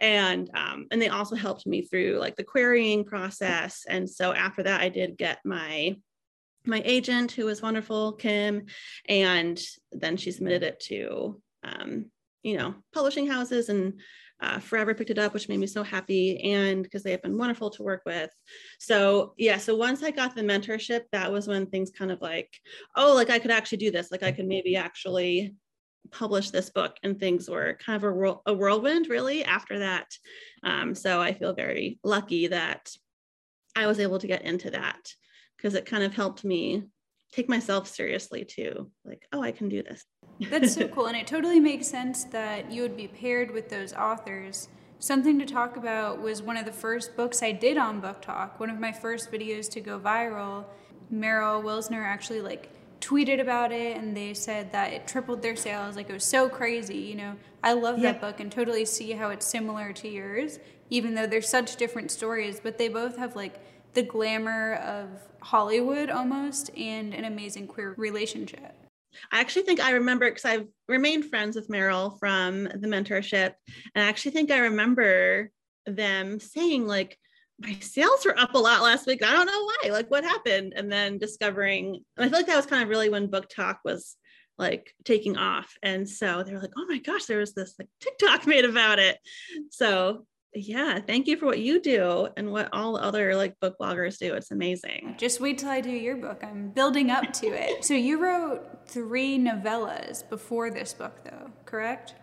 And 0.00 0.48
um, 0.54 0.86
and 0.92 1.02
they 1.02 1.08
also 1.08 1.34
helped 1.34 1.66
me 1.66 1.82
through 1.82 2.18
like 2.20 2.36
the 2.36 2.44
querying 2.44 3.04
process. 3.04 3.84
And 3.88 4.08
so 4.08 4.32
after 4.32 4.62
that, 4.62 4.80
I 4.80 4.88
did 4.88 5.18
get 5.18 5.40
my 5.44 5.96
my 6.64 6.82
agent 6.84 7.32
who 7.32 7.46
was 7.46 7.62
wonderful, 7.62 8.12
Kim, 8.12 8.66
and 9.08 9.60
then 9.90 10.16
she 10.16 10.30
submitted 10.30 10.62
it 10.62 10.80
to 10.80 11.40
um, 11.64 12.06
you 12.46 12.56
know, 12.56 12.76
publishing 12.94 13.26
houses 13.26 13.68
and 13.68 13.94
uh, 14.40 14.58
Forever 14.58 14.94
picked 14.94 15.10
it 15.10 15.18
up, 15.18 15.32
which 15.32 15.48
made 15.48 15.60
me 15.60 15.66
so 15.66 15.82
happy. 15.82 16.40
And 16.52 16.82
because 16.82 17.02
they 17.02 17.10
have 17.10 17.22
been 17.22 17.38
wonderful 17.38 17.70
to 17.70 17.82
work 17.82 18.02
with. 18.04 18.30
So, 18.78 19.34
yeah. 19.36 19.56
So 19.58 19.74
once 19.76 20.02
I 20.02 20.10
got 20.10 20.34
the 20.34 20.42
mentorship, 20.42 21.02
that 21.12 21.32
was 21.32 21.48
when 21.48 21.66
things 21.66 21.90
kind 21.90 22.12
of 22.12 22.20
like, 22.20 22.52
oh, 22.96 23.14
like 23.14 23.30
I 23.30 23.38
could 23.38 23.50
actually 23.50 23.78
do 23.78 23.90
this. 23.90 24.10
Like 24.10 24.22
I 24.22 24.32
could 24.32 24.46
maybe 24.46 24.76
actually 24.76 25.54
publish 26.10 26.50
this 26.50 26.70
book. 26.70 26.96
And 27.02 27.18
things 27.18 27.48
were 27.48 27.78
kind 27.84 27.96
of 27.96 28.04
a, 28.04 28.50
a 28.50 28.54
whirlwind, 28.54 29.08
really, 29.08 29.44
after 29.44 29.78
that. 29.78 30.06
Um, 30.62 30.94
so 30.94 31.20
I 31.20 31.32
feel 31.32 31.54
very 31.54 31.98
lucky 32.04 32.48
that 32.48 32.90
I 33.74 33.86
was 33.86 34.00
able 34.00 34.18
to 34.18 34.26
get 34.26 34.42
into 34.42 34.70
that 34.70 35.12
because 35.56 35.74
it 35.74 35.86
kind 35.86 36.02
of 36.04 36.14
helped 36.14 36.44
me 36.44 36.84
take 37.32 37.48
myself 37.48 37.88
seriously 37.88 38.44
too. 38.44 38.90
Like, 39.04 39.26
oh, 39.32 39.42
I 39.42 39.52
can 39.52 39.68
do 39.68 39.82
this. 39.82 40.04
That's 40.40 40.74
so 40.74 40.88
cool. 40.88 41.06
And 41.06 41.16
it 41.16 41.26
totally 41.26 41.60
makes 41.60 41.86
sense 41.86 42.24
that 42.24 42.70
you 42.70 42.82
would 42.82 42.96
be 42.96 43.08
paired 43.08 43.50
with 43.50 43.68
those 43.68 43.92
authors. 43.92 44.68
Something 44.98 45.38
to 45.38 45.46
talk 45.46 45.76
about 45.76 46.20
was 46.20 46.42
one 46.42 46.56
of 46.56 46.64
the 46.64 46.72
first 46.72 47.16
books 47.16 47.42
I 47.42 47.52
did 47.52 47.76
on 47.76 48.00
BookTok, 48.00 48.58
one 48.58 48.70
of 48.70 48.78
my 48.78 48.92
first 48.92 49.30
videos 49.30 49.70
to 49.72 49.80
go 49.80 49.98
viral. 49.98 50.64
Meryl 51.12 51.62
Wilsner 51.62 52.02
actually 52.04 52.40
like 52.40 52.70
tweeted 53.00 53.40
about 53.40 53.72
it 53.72 53.96
and 53.96 54.16
they 54.16 54.34
said 54.34 54.72
that 54.72 54.92
it 54.92 55.06
tripled 55.06 55.42
their 55.42 55.56
sales. 55.56 55.96
Like 55.96 56.08
it 56.08 56.12
was 56.12 56.24
so 56.24 56.48
crazy. 56.48 56.96
You 56.96 57.14
know, 57.16 57.36
I 57.62 57.74
love 57.74 58.00
that 58.00 58.20
book 58.20 58.40
and 58.40 58.50
totally 58.50 58.84
see 58.84 59.12
how 59.12 59.30
it's 59.30 59.46
similar 59.46 59.92
to 59.92 60.08
yours, 60.08 60.58
even 60.90 61.14
though 61.14 61.26
they're 61.26 61.42
such 61.42 61.76
different 61.76 62.10
stories, 62.10 62.60
but 62.60 62.78
they 62.78 62.88
both 62.88 63.16
have 63.18 63.36
like 63.36 63.60
the 63.94 64.02
glamour 64.02 64.74
of 64.74 65.08
Hollywood 65.40 66.10
almost 66.10 66.70
and 66.76 67.14
an 67.14 67.24
amazing 67.24 67.66
queer 67.66 67.94
relationship. 67.96 68.85
I 69.32 69.40
actually 69.40 69.62
think 69.62 69.80
I 69.80 69.92
remember 69.92 70.28
because 70.28 70.44
I've 70.44 70.66
remained 70.88 71.26
friends 71.26 71.56
with 71.56 71.68
Meryl 71.68 72.18
from 72.18 72.64
the 72.64 72.88
mentorship. 72.88 73.54
And 73.94 74.04
I 74.04 74.08
actually 74.08 74.32
think 74.32 74.50
I 74.50 74.58
remember 74.58 75.50
them 75.86 76.40
saying, 76.40 76.86
like, 76.86 77.18
my 77.58 77.76
sales 77.80 78.24
were 78.24 78.38
up 78.38 78.54
a 78.54 78.58
lot 78.58 78.82
last 78.82 79.06
week. 79.06 79.24
I 79.24 79.32
don't 79.32 79.46
know 79.46 79.64
why. 79.64 79.90
Like, 79.90 80.10
what 80.10 80.24
happened? 80.24 80.74
And 80.76 80.92
then 80.92 81.18
discovering, 81.18 82.04
and 82.16 82.24
I 82.24 82.28
feel 82.28 82.38
like 82.38 82.46
that 82.46 82.56
was 82.56 82.66
kind 82.66 82.82
of 82.82 82.88
really 82.88 83.08
when 83.08 83.28
BookTok 83.28 83.76
was 83.84 84.16
like 84.58 84.92
taking 85.04 85.36
off. 85.36 85.72
And 85.82 86.08
so 86.08 86.42
they 86.42 86.52
were 86.52 86.60
like, 86.60 86.72
oh 86.76 86.86
my 86.88 86.98
gosh, 86.98 87.24
there 87.24 87.38
was 87.38 87.54
this 87.54 87.74
like 87.78 87.88
TikTok 88.00 88.46
made 88.46 88.64
about 88.64 88.98
it. 88.98 89.18
So 89.70 90.26
yeah 90.56 90.98
thank 91.00 91.26
you 91.26 91.36
for 91.36 91.46
what 91.46 91.58
you 91.58 91.80
do 91.80 92.28
and 92.36 92.50
what 92.50 92.68
all 92.72 92.96
other 92.96 93.36
like 93.36 93.58
book 93.60 93.76
bloggers 93.80 94.18
do 94.18 94.34
it's 94.34 94.50
amazing. 94.50 95.14
Just 95.18 95.40
wait 95.40 95.58
till 95.58 95.68
i 95.68 95.80
do 95.80 95.90
your 95.90 96.16
book 96.16 96.42
i'm 96.42 96.70
building 96.70 97.10
up 97.10 97.32
to 97.34 97.46
it. 97.46 97.84
So 97.84 97.94
you 97.94 98.22
wrote 98.22 98.88
three 98.88 99.38
novellas 99.38 100.28
before 100.28 100.70
this 100.70 100.94
book 100.94 101.24
though 101.24 101.50
correct? 101.64 102.14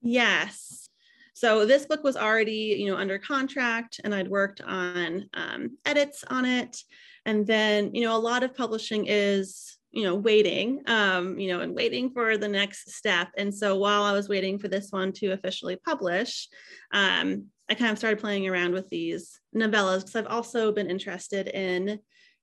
Yes. 0.00 0.88
So 1.34 1.66
this 1.66 1.86
book 1.86 2.04
was 2.04 2.16
already 2.16 2.76
you 2.78 2.90
know 2.90 2.96
under 2.96 3.18
contract 3.18 4.00
and 4.04 4.14
i'd 4.14 4.28
worked 4.28 4.60
on 4.60 5.28
um, 5.34 5.78
edits 5.84 6.24
on 6.28 6.44
it. 6.44 6.76
And 7.24 7.46
then 7.46 7.94
you 7.94 8.02
know 8.02 8.16
a 8.16 8.18
lot 8.18 8.42
of 8.42 8.54
publishing 8.54 9.06
is 9.06 9.78
you 9.92 10.02
know 10.04 10.14
waiting 10.14 10.80
um 10.86 11.38
you 11.38 11.48
know 11.48 11.60
and 11.60 11.74
waiting 11.74 12.10
for 12.10 12.36
the 12.36 12.48
next 12.48 12.90
step. 12.90 13.28
And 13.36 13.54
so 13.54 13.76
while 13.76 14.02
i 14.02 14.12
was 14.12 14.28
waiting 14.28 14.58
for 14.58 14.68
this 14.68 14.90
one 14.90 15.12
to 15.12 15.28
officially 15.28 15.76
publish 15.76 16.48
um 16.92 17.46
i 17.70 17.74
kind 17.74 17.92
of 17.92 17.98
started 17.98 18.18
playing 18.18 18.48
around 18.48 18.72
with 18.72 18.88
these 18.88 19.38
novellas 19.54 20.00
because 20.00 20.16
i've 20.16 20.26
also 20.26 20.72
been 20.72 20.90
interested 20.90 21.48
in 21.48 21.98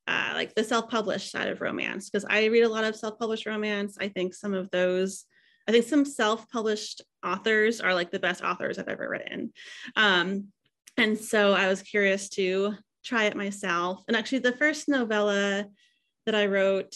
uh, 0.08 0.32
like 0.34 0.56
the 0.56 0.64
self-published 0.64 1.30
side 1.30 1.50
of 1.50 1.62
romance 1.62 2.10
because 2.10 2.26
i 2.30 2.46
read 2.46 2.64
a 2.64 2.70
lot 2.70 2.84
of 2.84 2.96
self-published 2.96 3.46
romance. 3.46 3.98
I 4.00 4.08
think 4.08 4.34
some 4.34 4.54
of 4.54 4.70
those 4.72 5.26
i 5.68 5.72
think 5.72 5.86
some 5.86 6.06
self-published 6.06 7.02
authors 7.24 7.82
are 7.82 7.94
like 7.94 8.12
the 8.12 8.20
best 8.20 8.44
authors 8.44 8.78
i've 8.78 8.88
ever 8.88 9.10
written. 9.10 9.52
Um 9.96 10.48
and 10.98 11.18
so 11.18 11.54
i 11.54 11.68
was 11.68 11.82
curious 11.82 12.30
to 12.30 12.76
try 13.04 13.26
it 13.26 13.36
myself. 13.36 14.04
And 14.08 14.16
actually 14.16 14.40
the 14.40 14.58
first 14.58 14.88
novella 14.88 15.66
that 16.26 16.36
i 16.36 16.46
wrote 16.46 16.94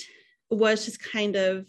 was 0.50 0.86
just 0.86 1.02
kind 1.02 1.36
of 1.36 1.66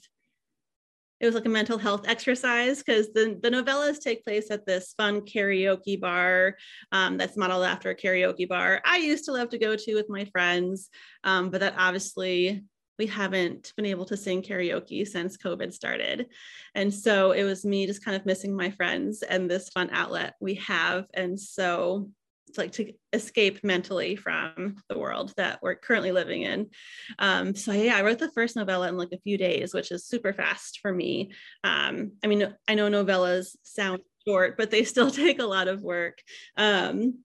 it 1.21 1.27
was 1.27 1.35
like 1.35 1.47
a 1.47 1.51
mental 1.51 1.79
health 1.79 2.07
exercise 2.07 2.83
because 2.83 3.13
the, 3.15 3.39
the 3.43 3.49
novellas 3.49 4.01
take 4.01 4.25
place 4.25 4.51
at 4.51 4.67
this 4.67 4.95
fun 4.97 5.23
karaoke 5.23 5.99
bar 5.99 6.57
um, 6.93 7.17
that's 7.17 7.37
modeled 7.37 7.65
after 7.65 7.91
a 7.91 7.97
karaoke 7.97 8.49
bar 8.49 8.83
I 8.85 8.99
used 8.99 9.25
to 9.27 9.33
love 9.33 9.49
to 9.51 9.59
go 9.59 9.77
to 9.77 9.95
with 9.95 10.11
my 10.11 10.25
friends, 10.27 10.91
um, 11.23 11.51
but 11.51 11.61
that 11.61 11.75
obviously 11.79 12.65
we 12.99 13.07
haven't 13.07 13.73
been 13.77 13.87
able 13.87 14.05
to 14.07 14.17
sing 14.17 14.43
karaoke 14.43 15.07
since 15.07 15.37
COVID 15.37 15.73
started. 15.73 16.27
And 16.75 16.93
so 16.93 17.33
it 17.33 17.43
was 17.45 17.65
me 17.65 17.87
just 17.87 18.05
kind 18.05 18.17
of 18.17 18.27
missing 18.27 18.55
my 18.55 18.71
friends 18.71 19.23
and 19.23 19.51
this 19.51 19.69
fun 19.71 19.91
outlet 19.93 20.35
we 20.41 20.55
have. 20.55 21.07
And 21.15 21.39
so 21.39 22.11
like 22.59 22.73
to 22.73 22.93
escape 23.13 23.61
mentally 23.63 24.17
from 24.17 24.77
the 24.89 24.99
world 24.99 25.33
that 25.37 25.61
we're 25.63 25.75
currently 25.75 26.13
living 26.13 26.43
in. 26.43 26.71
Um, 27.19 27.55
so 27.55 27.73
yeah, 27.73 27.97
I 27.97 28.03
wrote 28.03 28.19
the 28.19 28.31
first 28.31 28.57
novella 28.57 28.89
in 28.89 28.97
like 28.97 29.13
a 29.13 29.21
few 29.21 29.39
days, 29.39 29.75
which 29.75 29.91
is 29.91 30.07
super 30.07 30.33
fast 30.33 30.81
for 30.81 30.93
me. 30.93 31.33
Um, 31.63 32.13
I 32.23 32.27
mean, 32.27 32.55
I 32.69 32.75
know 32.75 32.89
novellas 32.89 33.57
sound 33.63 34.01
short, 34.27 34.57
but 34.57 34.71
they 34.71 34.85
still 34.85 35.11
take 35.11 35.39
a 35.39 35.47
lot 35.47 35.69
of 35.69 35.83
work. 35.83 36.23
Um, 36.57 37.19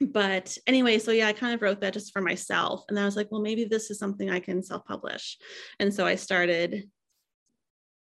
but 0.00 0.56
anyway, 0.66 0.98
so 0.98 1.10
yeah, 1.10 1.26
I 1.26 1.32
kind 1.32 1.54
of 1.54 1.62
wrote 1.62 1.80
that 1.80 1.92
just 1.92 2.12
for 2.12 2.22
myself. 2.22 2.84
And 2.88 2.98
I 2.98 3.04
was 3.04 3.16
like, 3.16 3.28
well, 3.30 3.40
maybe 3.40 3.64
this 3.64 3.90
is 3.90 3.98
something 3.98 4.30
I 4.30 4.40
can 4.40 4.62
self 4.62 4.84
publish. 4.84 5.36
And 5.80 5.92
so 5.92 6.06
I 6.06 6.14
started 6.14 6.88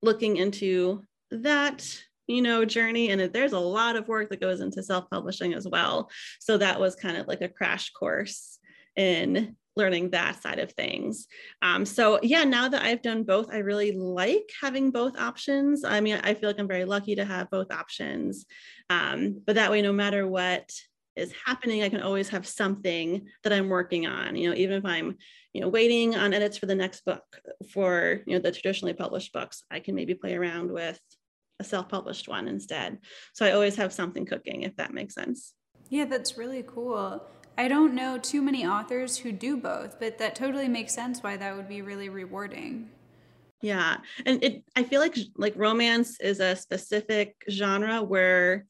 looking 0.02 0.36
into 0.36 1.02
that 1.30 1.98
you 2.26 2.42
know 2.42 2.64
journey 2.64 3.10
and 3.10 3.20
there's 3.32 3.52
a 3.52 3.58
lot 3.58 3.96
of 3.96 4.08
work 4.08 4.30
that 4.30 4.40
goes 4.40 4.60
into 4.60 4.82
self-publishing 4.82 5.54
as 5.54 5.66
well. 5.66 6.10
So 6.40 6.58
that 6.58 6.80
was 6.80 6.94
kind 6.96 7.16
of 7.16 7.26
like 7.26 7.40
a 7.40 7.48
crash 7.48 7.90
course 7.90 8.58
in 8.96 9.56
learning 9.76 10.10
that 10.10 10.42
side 10.42 10.58
of 10.58 10.72
things. 10.72 11.26
Um, 11.60 11.84
so 11.84 12.18
yeah 12.22 12.44
now 12.44 12.68
that 12.68 12.82
i've 12.82 13.02
done 13.02 13.24
both 13.24 13.52
i 13.52 13.58
really 13.58 13.92
like 13.92 14.50
having 14.60 14.90
both 14.90 15.18
options. 15.18 15.84
I 15.84 16.00
mean 16.00 16.18
i 16.22 16.34
feel 16.34 16.48
like 16.50 16.58
i'm 16.58 16.68
very 16.68 16.84
lucky 16.84 17.14
to 17.16 17.24
have 17.24 17.50
both 17.50 17.70
options. 17.70 18.46
Um, 18.90 19.42
but 19.46 19.56
that 19.56 19.70
way 19.70 19.82
no 19.82 19.92
matter 19.92 20.26
what 20.26 20.70
is 21.16 21.32
happening 21.46 21.82
i 21.82 21.88
can 21.88 22.02
always 22.02 22.28
have 22.28 22.46
something 22.46 23.26
that 23.42 23.52
i'm 23.52 23.70
working 23.70 24.06
on 24.06 24.36
you 24.36 24.48
know 24.48 24.54
even 24.56 24.76
if 24.76 24.84
i'm 24.84 25.16
you 25.52 25.60
know 25.60 25.68
waiting 25.68 26.14
on 26.14 26.34
edits 26.34 26.58
for 26.58 26.66
the 26.66 26.74
next 26.74 27.04
book 27.04 27.24
for 27.72 28.20
you 28.26 28.34
know 28.34 28.38
the 28.38 28.52
traditionally 28.52 28.92
published 28.92 29.32
books 29.32 29.62
i 29.70 29.80
can 29.80 29.94
maybe 29.94 30.14
play 30.14 30.34
around 30.34 30.70
with 30.70 31.00
a 31.58 31.64
self-published 31.64 32.28
one 32.28 32.48
instead. 32.48 32.98
So 33.34 33.46
I 33.46 33.52
always 33.52 33.76
have 33.76 33.92
something 33.92 34.26
cooking, 34.26 34.62
if 34.62 34.76
that 34.76 34.92
makes 34.92 35.14
sense. 35.14 35.54
Yeah, 35.88 36.04
that's 36.04 36.36
really 36.36 36.64
cool. 36.66 37.22
I 37.58 37.68
don't 37.68 37.94
know 37.94 38.18
too 38.18 38.42
many 38.42 38.66
authors 38.66 39.16
who 39.16 39.32
do 39.32 39.56
both, 39.56 39.98
but 39.98 40.18
that 40.18 40.34
totally 40.34 40.68
makes 40.68 40.92
sense 40.92 41.22
why 41.22 41.36
that 41.36 41.56
would 41.56 41.68
be 41.68 41.80
really 41.80 42.08
rewarding. 42.08 42.90
Yeah. 43.62 43.96
And 44.26 44.44
it 44.44 44.64
I 44.76 44.82
feel 44.82 45.00
like 45.00 45.16
like 45.36 45.54
romance 45.56 46.20
is 46.20 46.40
a 46.40 46.54
specific 46.54 47.34
genre 47.50 48.02
where 48.02 48.66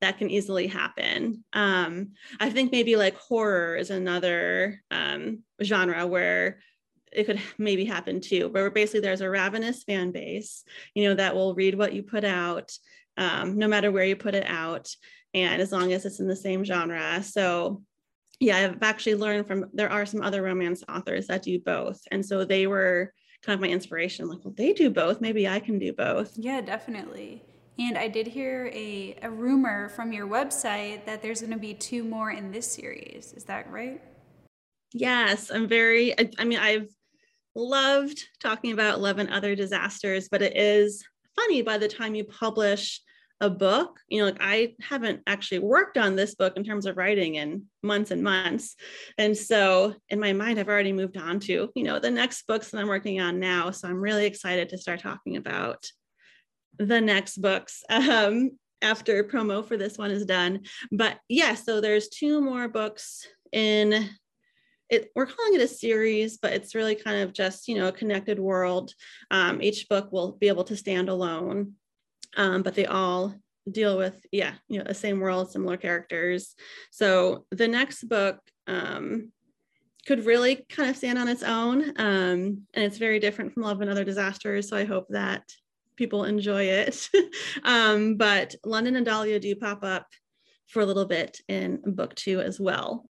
that 0.00 0.18
can 0.18 0.30
easily 0.30 0.66
happen. 0.66 1.44
Um, 1.52 2.12
I 2.40 2.50
think 2.50 2.72
maybe 2.72 2.96
like 2.96 3.16
horror 3.16 3.76
is 3.76 3.90
another 3.90 4.82
um, 4.90 5.44
genre 5.62 6.06
where 6.06 6.58
it 7.12 7.24
could 7.24 7.40
maybe 7.58 7.84
happen 7.84 8.20
too, 8.20 8.48
but 8.48 8.74
basically 8.74 9.00
there's 9.00 9.20
a 9.20 9.30
ravenous 9.30 9.84
fan 9.84 10.10
base, 10.12 10.64
you 10.94 11.08
know, 11.08 11.14
that 11.14 11.34
will 11.34 11.54
read 11.54 11.76
what 11.76 11.92
you 11.92 12.02
put 12.02 12.24
out, 12.24 12.72
um, 13.16 13.58
no 13.58 13.68
matter 13.68 13.90
where 13.90 14.04
you 14.04 14.16
put 14.16 14.34
it 14.34 14.46
out, 14.46 14.94
and 15.34 15.62
as 15.62 15.72
long 15.72 15.92
as 15.92 16.04
it's 16.04 16.20
in 16.20 16.28
the 16.28 16.36
same 16.36 16.64
genre. 16.64 17.22
So, 17.22 17.82
yeah, 18.40 18.56
I've 18.56 18.82
actually 18.82 19.14
learned 19.14 19.46
from 19.46 19.66
there 19.72 19.90
are 19.90 20.04
some 20.04 20.22
other 20.22 20.42
romance 20.42 20.82
authors 20.88 21.28
that 21.28 21.42
do 21.42 21.58
both, 21.58 22.00
and 22.10 22.24
so 22.24 22.44
they 22.44 22.66
were 22.66 23.12
kind 23.42 23.54
of 23.54 23.60
my 23.60 23.68
inspiration. 23.68 24.28
Like, 24.28 24.44
well, 24.44 24.54
they 24.56 24.72
do 24.72 24.90
both, 24.90 25.20
maybe 25.20 25.48
I 25.48 25.60
can 25.60 25.78
do 25.78 25.92
both. 25.92 26.32
Yeah, 26.36 26.60
definitely. 26.60 27.42
And 27.78 27.96
I 27.96 28.08
did 28.08 28.26
hear 28.26 28.70
a, 28.72 29.16
a 29.22 29.30
rumor 29.30 29.88
from 29.90 30.12
your 30.12 30.26
website 30.26 31.06
that 31.06 31.22
there's 31.22 31.40
going 31.40 31.52
to 31.52 31.58
be 31.58 31.74
two 31.74 32.04
more 32.04 32.30
in 32.30 32.52
this 32.52 32.70
series. 32.70 33.32
Is 33.32 33.44
that 33.44 33.70
right? 33.70 34.00
Yes, 34.92 35.50
I'm 35.50 35.66
very, 35.68 36.18
I, 36.18 36.30
I 36.38 36.44
mean, 36.44 36.58
I've 36.58 36.88
loved 37.54 38.24
talking 38.40 38.72
about 38.72 39.00
Love 39.00 39.18
and 39.18 39.30
Other 39.30 39.54
Disasters, 39.54 40.28
but 40.28 40.42
it 40.42 40.56
is 40.56 41.04
funny 41.36 41.62
by 41.62 41.78
the 41.78 41.88
time 41.88 42.14
you 42.14 42.24
publish 42.24 43.00
a 43.42 43.50
book, 43.50 43.98
you 44.08 44.20
know, 44.20 44.26
like 44.26 44.38
I 44.40 44.74
haven't 44.80 45.20
actually 45.26 45.58
worked 45.58 45.98
on 45.98 46.14
this 46.14 46.36
book 46.36 46.56
in 46.56 46.62
terms 46.62 46.86
of 46.86 46.96
writing 46.96 47.34
in 47.34 47.64
months 47.82 48.12
and 48.12 48.22
months. 48.22 48.76
And 49.18 49.36
so 49.36 49.96
in 50.08 50.20
my 50.20 50.32
mind, 50.32 50.60
I've 50.60 50.68
already 50.68 50.92
moved 50.92 51.16
on 51.16 51.40
to, 51.40 51.68
you 51.74 51.82
know, 51.82 51.98
the 51.98 52.10
next 52.10 52.46
books 52.46 52.70
that 52.70 52.78
I'm 52.78 52.86
working 52.86 53.20
on 53.20 53.40
now. 53.40 53.72
So 53.72 53.88
I'm 53.88 54.00
really 54.00 54.26
excited 54.26 54.68
to 54.68 54.78
start 54.78 55.00
talking 55.00 55.36
about 55.36 55.90
the 56.78 57.00
next 57.00 57.38
books 57.38 57.82
um, 57.90 58.52
after 58.80 59.24
promo 59.24 59.66
for 59.66 59.76
this 59.76 59.98
one 59.98 60.12
is 60.12 60.24
done. 60.24 60.60
But 60.92 61.18
yeah, 61.28 61.54
so 61.56 61.80
there's 61.80 62.08
two 62.08 62.40
more 62.40 62.68
books 62.68 63.26
in 63.50 64.08
it, 64.92 65.10
we're 65.16 65.26
calling 65.26 65.54
it 65.54 65.60
a 65.62 65.68
series, 65.68 66.38
but 66.38 66.52
it's 66.52 66.74
really 66.74 66.94
kind 66.94 67.22
of 67.22 67.32
just, 67.32 67.66
you 67.66 67.76
know, 67.76 67.88
a 67.88 67.92
connected 67.92 68.38
world. 68.38 68.92
Um, 69.30 69.62
each 69.62 69.88
book 69.88 70.12
will 70.12 70.32
be 70.32 70.48
able 70.48 70.64
to 70.64 70.76
stand 70.76 71.08
alone. 71.08 71.74
um, 72.36 72.62
but 72.62 72.74
they 72.74 72.86
all 72.86 73.34
deal 73.70 73.96
with 73.96 74.26
yeah 74.32 74.54
you 74.68 74.78
know 74.78 74.84
the 74.84 74.94
same 74.94 75.20
world 75.20 75.50
similar 75.50 75.76
characters 75.76 76.56
so 76.90 77.46
the 77.50 77.68
next 77.68 78.08
book 78.08 78.38
um, 78.66 79.30
could 80.06 80.26
really 80.26 80.66
kind 80.68 80.90
of 80.90 80.96
stand 80.96 81.18
on 81.18 81.28
its 81.28 81.44
own 81.44 81.92
um, 82.00 82.66
and 82.74 82.84
it's 82.84 82.98
very 82.98 83.20
different 83.20 83.52
from 83.52 83.62
love 83.62 83.80
and 83.80 83.90
other 83.90 84.04
disasters 84.04 84.68
so 84.68 84.76
i 84.76 84.84
hope 84.84 85.06
that 85.10 85.44
people 85.96 86.24
enjoy 86.24 86.64
it 86.64 87.08
um, 87.64 88.16
but 88.16 88.54
london 88.64 88.96
and 88.96 89.06
dahlia 89.06 89.38
do 89.38 89.54
pop 89.54 89.84
up 89.84 90.08
for 90.66 90.80
a 90.80 90.86
little 90.86 91.06
bit 91.06 91.38
in 91.48 91.80
book 91.84 92.14
two 92.14 92.40
as 92.40 92.58
well 92.58 93.08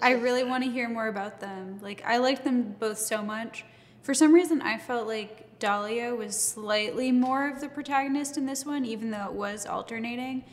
i 0.00 0.10
really 0.10 0.44
want 0.44 0.62
to 0.64 0.70
hear 0.70 0.88
more 0.88 1.08
about 1.08 1.40
them 1.40 1.78
like 1.82 2.02
i 2.04 2.16
liked 2.18 2.44
them 2.44 2.74
both 2.78 2.98
so 2.98 3.22
much 3.22 3.64
for 4.02 4.14
some 4.14 4.32
reason 4.32 4.60
i 4.62 4.76
felt 4.78 5.06
like 5.06 5.48
Dahlia 5.58 6.14
was 6.14 6.38
slightly 6.38 7.10
more 7.10 7.48
of 7.48 7.60
the 7.60 7.68
protagonist 7.68 8.36
in 8.36 8.46
this 8.46 8.64
one, 8.64 8.84
even 8.84 9.10
though 9.10 9.24
it 9.26 9.32
was 9.32 9.66
alternating. 9.66 10.44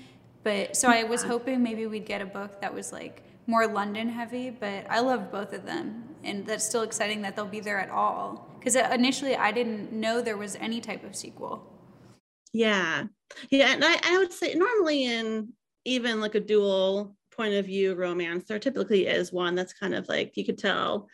But 0.44 0.76
so 0.76 0.90
I 0.90 1.04
was 1.04 1.24
hoping 1.24 1.64
maybe 1.64 1.86
we'd 1.86 2.06
get 2.06 2.22
a 2.22 2.26
book 2.26 2.62
that 2.62 2.74
was 2.74 2.92
like 2.92 3.24
more 3.48 3.68
London 3.68 4.10
heavy, 4.10 4.50
but 4.50 4.86
I 4.90 5.00
love 5.00 5.32
both 5.32 5.54
of 5.54 5.66
them. 5.66 6.04
And 6.24 6.46
that's 6.46 6.66
still 6.66 6.82
exciting 6.82 7.22
that 7.22 7.36
they'll 7.36 7.46
be 7.46 7.60
there 7.60 7.80
at 7.80 7.90
all. 7.90 8.50
Because 8.58 8.76
uh, 8.76 8.90
initially 8.92 9.36
I 9.36 9.52
didn't 9.52 9.92
know 9.92 10.22
there 10.22 10.38
was 10.38 10.56
any 10.56 10.82
type 10.82 11.04
of 11.04 11.16
sequel. 11.16 11.72
Yeah. 12.54 13.06
Yeah. 13.50 13.74
And 13.74 13.84
I, 13.84 14.00
I 14.04 14.18
would 14.18 14.34
say 14.34 14.56
normally 14.56 15.06
in 15.06 15.50
even 15.84 16.20
like 16.22 16.36
a 16.36 16.40
dual 16.40 17.16
point 17.36 17.54
of 17.54 17.66
view 17.66 17.94
romance, 17.96 18.46
there 18.46 18.60
typically 18.60 19.08
is 19.08 19.32
one 19.32 19.56
that's 19.56 19.74
kind 19.74 19.94
of 19.94 20.08
like 20.08 20.36
you 20.36 20.46
could 20.46 20.58
tell 20.58 21.08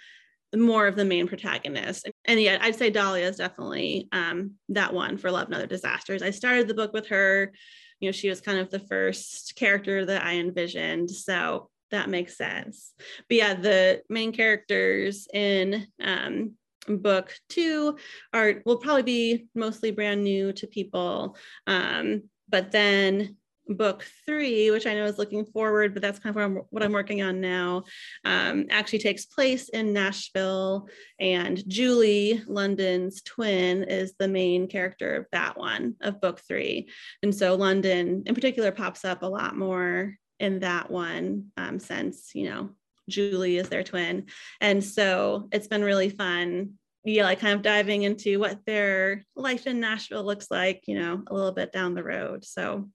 more 0.56 0.88
of 0.88 0.96
the 0.96 1.06
main 1.06 1.28
protagonist. 1.28 2.10
And 2.26 2.40
yet 2.40 2.62
I'd 2.62 2.76
say 2.76 2.90
Dahlia 2.90 3.28
is 3.28 3.38
definitely 3.38 4.10
um, 4.12 4.56
that 4.70 4.94
one 4.94 5.18
for 5.18 5.32
Love 5.32 5.46
and 5.46 5.56
Other 5.56 5.68
Disasters. 5.68 6.22
I 6.22 6.32
started 6.32 6.68
the 6.68 6.74
book 6.74 6.94
with 6.94 7.08
her. 7.08 7.54
You 8.00 8.10
know, 8.10 8.12
she 8.12 8.30
was 8.30 8.42
kind 8.42 8.60
of 8.60 8.70
the 8.70 8.80
first 8.80 9.56
character 9.56 10.06
that 10.06 10.24
I 10.24 10.36
envisioned. 10.36 11.10
So 11.12 11.70
that 11.92 12.10
makes 12.10 12.38
sense. 12.38 12.94
But 13.30 13.38
yeah, 13.38 13.54
the 13.54 14.02
main 14.10 14.32
characters 14.32 15.28
in 15.34 15.88
um, 16.02 16.56
book 16.88 17.34
two 17.50 17.98
are 18.34 18.62
will 18.66 18.78
probably 18.78 19.04
be 19.04 19.46
mostly 19.56 19.92
brand 19.92 20.24
new 20.24 20.52
to 20.54 20.68
people. 20.68 21.38
Um, 21.68 22.24
but 22.50 22.72
then 22.72 23.38
book 23.76 24.06
three, 24.26 24.72
which 24.72 24.86
I 24.86 24.94
know 24.94 25.06
is 25.06 25.18
looking 25.18 25.46
forward, 25.46 25.94
but 25.94 26.02
that's 26.02 26.20
kind 26.20 26.32
of 26.32 26.36
what 26.36 26.44
I'm, 26.44 26.56
what 26.70 26.84
I'm 26.84 26.92
working 26.92 27.22
on 27.22 27.42
now, 27.42 27.84
um, 28.26 28.68
actually 28.70 29.00
takes 29.00 29.26
place 29.26 29.70
in 29.70 29.94
Nashville. 29.94 30.88
And 31.20 31.68
Julie, 31.68 32.42
London's 32.48 33.22
twin, 33.22 33.84
is 33.84 34.14
the 34.18 34.28
main 34.28 34.68
character 34.68 35.16
of 35.16 35.26
that 35.32 35.58
one, 35.58 35.96
of 36.02 36.22
book 36.22 36.40
three. 36.48 36.90
And 37.24 37.34
so 37.34 37.56
London 37.56 38.24
in 38.26 38.36
particular 38.36 38.72
pops 38.72 39.06
up 39.06 39.24
a 39.24 39.28
lot 39.28 39.58
more 39.58 40.16
in 40.40 40.60
that 40.60 40.90
one 40.90 41.52
um, 41.58 41.80
since, 41.80 42.32
you 42.34 42.50
know, 42.50 42.70
Julie 43.10 43.58
is 43.58 43.70
their 43.70 43.84
twin. 43.84 44.28
And 44.60 44.84
so 44.84 45.50
it's 45.52 45.68
been 45.68 45.84
really 45.84 46.10
fun 46.10 46.78
yeah, 47.04 47.24
like 47.24 47.40
kind 47.40 47.54
of 47.54 47.64
diving 47.64 48.04
into 48.04 48.40
what 48.40 48.60
their 48.66 49.24
life 49.36 49.66
in 49.66 49.80
Nashville 49.80 50.24
looks 50.24 50.52
like, 50.52 50.84
you 50.88 51.00
know, 51.00 51.24
a 51.28 51.34
little 51.34 51.52
bit 51.52 51.74
down 51.74 51.96
the 51.96 52.04
road. 52.04 52.46
So 52.46 52.90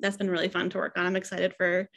that's 0.00 0.16
been 0.16 0.30
really 0.30 0.48
fun 0.48 0.70
to 0.70 0.78
work 0.78 0.96
on. 0.96 1.06
I'm 1.06 1.16
excited 1.16 1.54
for 1.56 1.88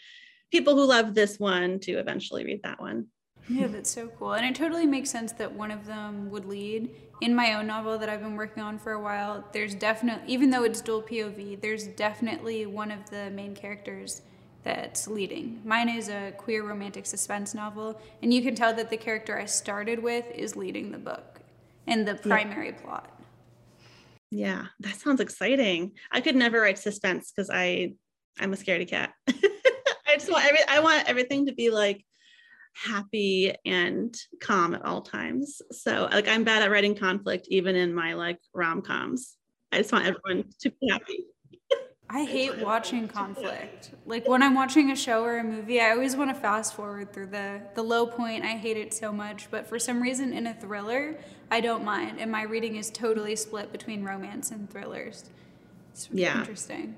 people 0.52 0.76
who 0.76 0.86
love 0.86 1.14
this 1.14 1.40
one 1.40 1.80
to 1.82 1.94
eventually 1.94 2.44
read 2.44 2.62
that 2.64 2.80
one. 2.80 3.08
Yeah, 3.50 3.68
that's 3.68 3.90
so 3.90 4.08
cool. 4.08 4.34
And 4.34 4.46
it 4.46 4.56
totally 4.56 4.86
makes 4.86 5.10
sense 5.10 5.32
that 5.34 5.52
one 5.52 5.72
of 5.72 5.86
them 5.86 6.30
would 6.30 6.46
lead. 6.46 6.90
In 7.22 7.36
my 7.36 7.54
own 7.54 7.68
novel 7.68 7.98
that 7.98 8.10
I've 8.10 8.22
been 8.22 8.36
working 8.36 8.64
on 8.64 8.78
for 8.80 8.94
a 8.94 9.02
while, 9.02 9.44
there's 9.52 9.76
definitely, 9.76 10.32
even 10.32 10.50
though 10.50 10.64
it's 10.64 10.82
dual 10.82 11.02
POV, 11.02 11.62
there's 11.62 11.88
definitely 11.88 12.66
one 12.66 12.92
of 12.92 13.10
the 13.10 13.30
main 13.32 13.56
characters 13.56 14.22
that's 14.64 15.08
leading. 15.08 15.62
Mine 15.64 15.90
is 15.90 16.10
a 16.10 16.34
queer 16.38 16.64
romantic 16.64 17.06
suspense 17.06 17.54
novel, 17.54 18.00
and 18.22 18.34
you 18.34 18.42
can 18.42 18.56
tell 18.56 18.74
that 18.74 18.90
the 18.90 18.98
character 18.98 19.38
I 19.38 19.46
started 19.46 20.02
with 20.02 20.26
is 20.36 20.56
leading 20.56 20.92
the 20.92 20.98
book 20.98 21.42
and 21.88 22.08
the 22.08 22.16
primary 22.16 22.70
yeah. 22.70 22.82
plot. 22.82 23.21
Yeah, 24.32 24.68
that 24.80 24.96
sounds 24.96 25.20
exciting. 25.20 25.92
I 26.12 26.22
could 26.22 26.36
never 26.36 26.62
write 26.62 26.80
suspense 26.80 27.32
because 27.32 27.50
I 27.50 27.94
I'm 28.40 28.54
a 28.54 28.56
scaredy 28.56 28.88
cat. 28.88 29.14
I 29.28 30.16
just 30.16 30.32
want 30.32 30.46
every 30.46 30.60
I 30.68 30.80
want 30.80 31.10
everything 31.10 31.48
to 31.48 31.54
be 31.54 31.70
like 31.70 32.04
happy 32.74 33.54
and 33.66 34.16
calm 34.40 34.74
at 34.74 34.86
all 34.86 35.02
times. 35.02 35.62
So 35.72 36.08
like 36.10 36.30
I'm 36.30 36.46
bad 36.46 36.64
at 36.64 36.72
writing 36.72 36.96
conflict 36.96 37.48
even 37.50 37.76
in 37.76 37.94
my 37.94 38.14
like 38.14 38.40
rom-coms. 38.54 39.36
I 39.74 39.78
just 39.78 39.92
want 39.92 40.06
everyone 40.06 40.50
to 40.62 40.70
be 40.70 40.90
happy. 40.90 41.26
I 42.14 42.26
hate 42.26 42.60
watching 42.60 43.08
conflict. 43.08 43.92
Like 44.06 44.28
when 44.28 44.44
I'm 44.44 44.54
watching 44.54 44.92
a 44.92 44.96
show 44.96 45.24
or 45.24 45.38
a 45.40 45.44
movie, 45.44 45.80
I 45.80 45.92
always 45.92 46.16
want 46.16 46.30
to 46.30 46.40
fast 46.40 46.74
forward 46.74 47.14
through 47.14 47.28
the 47.28 47.62
the 47.74 47.84
low 47.84 48.06
point. 48.06 48.44
I 48.44 48.58
hate 48.58 48.76
it 48.78 48.94
so 48.94 49.14
much, 49.14 49.50
but 49.50 49.66
for 49.66 49.80
some 49.80 50.02
reason 50.02 50.34
in 50.34 50.48
a 50.48 50.54
thriller, 50.54 51.16
I 51.50 51.62
don't 51.62 51.86
mind. 51.86 52.20
And 52.20 52.30
my 52.30 52.44
reading 52.44 52.76
is 52.76 52.90
totally 52.90 53.36
split 53.38 53.72
between 53.72 54.04
romance 54.04 54.52
and 54.52 54.70
thrillers. 54.70 55.30
It's 55.94 56.10
yeah. 56.12 56.40
interesting. 56.40 56.96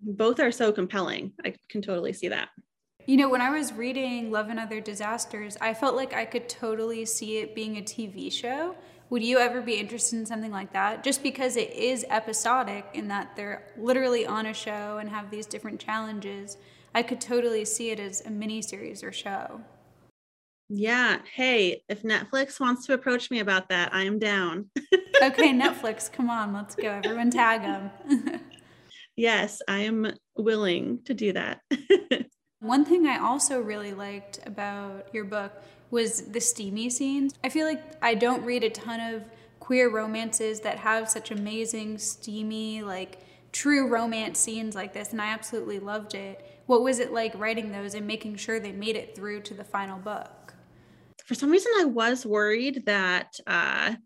Both 0.00 0.38
are 0.38 0.52
so 0.52 0.70
compelling. 0.70 1.32
I 1.44 1.54
can 1.68 1.82
totally 1.82 2.12
see 2.12 2.28
that. 2.28 2.50
You 3.06 3.16
know, 3.16 3.28
when 3.28 3.40
I 3.40 3.50
was 3.50 3.72
reading 3.72 4.30
Love 4.30 4.48
and 4.48 4.60
Other 4.60 4.80
Disasters, 4.80 5.56
I 5.60 5.74
felt 5.74 5.96
like 5.96 6.14
I 6.14 6.24
could 6.24 6.48
totally 6.48 7.04
see 7.04 7.38
it 7.38 7.54
being 7.54 7.78
a 7.78 7.82
TV 7.82 8.30
show 8.30 8.76
would 9.10 9.22
you 9.22 9.38
ever 9.38 9.62
be 9.62 9.74
interested 9.74 10.18
in 10.18 10.26
something 10.26 10.52
like 10.52 10.72
that? 10.72 11.02
Just 11.02 11.22
because 11.22 11.56
it 11.56 11.72
is 11.72 12.04
episodic 12.10 12.84
in 12.92 13.08
that 13.08 13.34
they're 13.36 13.64
literally 13.76 14.26
on 14.26 14.46
a 14.46 14.54
show 14.54 14.98
and 14.98 15.08
have 15.08 15.30
these 15.30 15.46
different 15.46 15.80
challenges, 15.80 16.58
I 16.94 17.02
could 17.02 17.20
totally 17.20 17.64
see 17.64 17.90
it 17.90 18.00
as 18.00 18.20
a 18.26 18.30
mini 18.30 18.60
series 18.60 19.02
or 19.02 19.12
show. 19.12 19.62
Yeah. 20.68 21.18
Hey, 21.34 21.82
if 21.88 22.02
Netflix 22.02 22.60
wants 22.60 22.86
to 22.86 22.92
approach 22.92 23.30
me 23.30 23.40
about 23.40 23.70
that, 23.70 23.94
I 23.94 24.02
am 24.02 24.18
down. 24.18 24.66
okay, 25.22 25.52
Netflix, 25.52 26.12
come 26.12 26.28
on, 26.28 26.52
let's 26.52 26.74
go. 26.74 27.00
Everyone 27.02 27.30
tag 27.30 27.62
them. 27.62 27.90
yes, 29.16 29.62
I 29.66 29.80
am 29.80 30.12
willing 30.36 31.00
to 31.06 31.14
do 31.14 31.32
that. 31.32 31.60
One 32.60 32.84
thing 32.84 33.06
I 33.06 33.18
also 33.18 33.60
really 33.60 33.94
liked 33.94 34.40
about 34.44 35.08
your 35.14 35.24
book 35.24 35.52
was 35.90 36.22
the 36.22 36.40
steamy 36.40 36.90
scenes. 36.90 37.34
I 37.42 37.48
feel 37.48 37.66
like 37.66 37.82
I 38.02 38.14
don't 38.14 38.44
read 38.44 38.64
a 38.64 38.70
ton 38.70 39.00
of 39.00 39.24
queer 39.60 39.90
romances 39.90 40.60
that 40.60 40.78
have 40.78 41.08
such 41.08 41.30
amazing, 41.30 41.98
steamy, 41.98 42.82
like 42.82 43.18
true 43.52 43.88
romance 43.88 44.38
scenes 44.38 44.74
like 44.74 44.92
this, 44.92 45.12
and 45.12 45.20
I 45.20 45.26
absolutely 45.26 45.78
loved 45.78 46.14
it. 46.14 46.62
What 46.66 46.82
was 46.82 46.98
it 46.98 47.12
like 47.12 47.38
writing 47.38 47.72
those 47.72 47.94
and 47.94 48.06
making 48.06 48.36
sure 48.36 48.60
they 48.60 48.72
made 48.72 48.96
it 48.96 49.14
through 49.16 49.40
to 49.42 49.54
the 49.54 49.64
final 49.64 49.98
book? 49.98 50.54
For 51.24 51.34
some 51.34 51.50
reason, 51.50 51.72
I 51.78 51.84
was 51.84 52.24
worried 52.24 52.84
that 52.86 53.38
uh, 53.46 53.96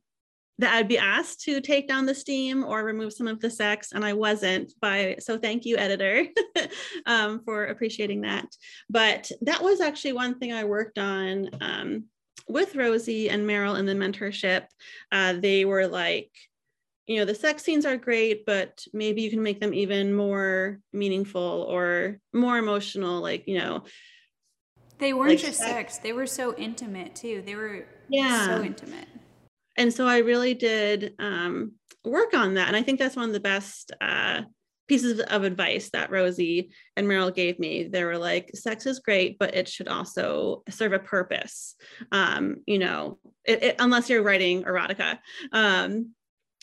that 0.58 0.74
I'd 0.74 0.88
be 0.88 0.98
asked 0.98 1.42
to 1.42 1.60
take 1.60 1.88
down 1.88 2.06
the 2.06 2.14
steam 2.14 2.64
or 2.64 2.84
remove 2.84 3.12
some 3.12 3.26
of 3.26 3.40
the 3.40 3.50
sex, 3.50 3.92
and 3.92 4.04
I 4.04 4.12
wasn't. 4.12 4.72
By 4.80 5.16
so, 5.18 5.38
thank 5.38 5.64
you, 5.64 5.76
editor, 5.76 6.26
um, 7.06 7.42
for 7.44 7.66
appreciating 7.66 8.22
that. 8.22 8.46
But 8.88 9.30
that 9.42 9.62
was 9.62 9.80
actually 9.80 10.12
one 10.12 10.38
thing 10.38 10.52
I 10.52 10.64
worked 10.64 10.98
on 10.98 11.50
um, 11.60 12.04
with 12.48 12.76
Rosie 12.76 13.30
and 13.30 13.48
Meryl 13.48 13.78
in 13.78 13.86
the 13.86 13.94
mentorship. 13.94 14.66
Uh, 15.10 15.34
they 15.34 15.64
were 15.64 15.86
like, 15.86 16.30
you 17.06 17.18
know, 17.18 17.24
the 17.24 17.34
sex 17.34 17.62
scenes 17.62 17.86
are 17.86 17.96
great, 17.96 18.44
but 18.46 18.84
maybe 18.92 19.22
you 19.22 19.30
can 19.30 19.42
make 19.42 19.60
them 19.60 19.74
even 19.74 20.14
more 20.14 20.78
meaningful 20.92 21.66
or 21.68 22.18
more 22.32 22.58
emotional. 22.58 23.20
Like, 23.20 23.48
you 23.48 23.58
know, 23.58 23.84
they 24.98 25.12
weren't 25.12 25.30
like 25.30 25.38
just 25.40 25.58
sex. 25.58 25.70
sex; 25.70 25.98
they 25.98 26.12
were 26.12 26.26
so 26.26 26.54
intimate 26.56 27.16
too. 27.16 27.42
They 27.44 27.56
were 27.56 27.86
yeah. 28.08 28.46
so 28.46 28.62
intimate 28.62 29.08
and 29.76 29.92
so 29.92 30.06
I 30.06 30.18
really 30.18 30.54
did 30.54 31.14
um, 31.18 31.72
work 32.04 32.34
on 32.34 32.54
that. 32.54 32.68
And 32.68 32.76
I 32.76 32.82
think 32.82 32.98
that's 32.98 33.16
one 33.16 33.26
of 33.26 33.32
the 33.32 33.40
best 33.40 33.92
uh, 34.00 34.42
pieces 34.88 35.20
of 35.20 35.44
advice 35.44 35.90
that 35.92 36.10
Rosie 36.10 36.70
and 36.96 37.06
Meryl 37.06 37.34
gave 37.34 37.58
me. 37.58 37.84
They 37.84 38.04
were 38.04 38.18
like, 38.18 38.50
sex 38.54 38.86
is 38.86 38.98
great, 38.98 39.38
but 39.38 39.54
it 39.54 39.68
should 39.68 39.88
also 39.88 40.62
serve 40.68 40.92
a 40.92 40.98
purpose. 40.98 41.76
Um, 42.10 42.56
you 42.66 42.78
know, 42.78 43.18
it, 43.44 43.62
it, 43.62 43.76
unless 43.78 44.10
you're 44.10 44.22
writing 44.22 44.64
erotica. 44.64 45.18
Um, 45.52 46.10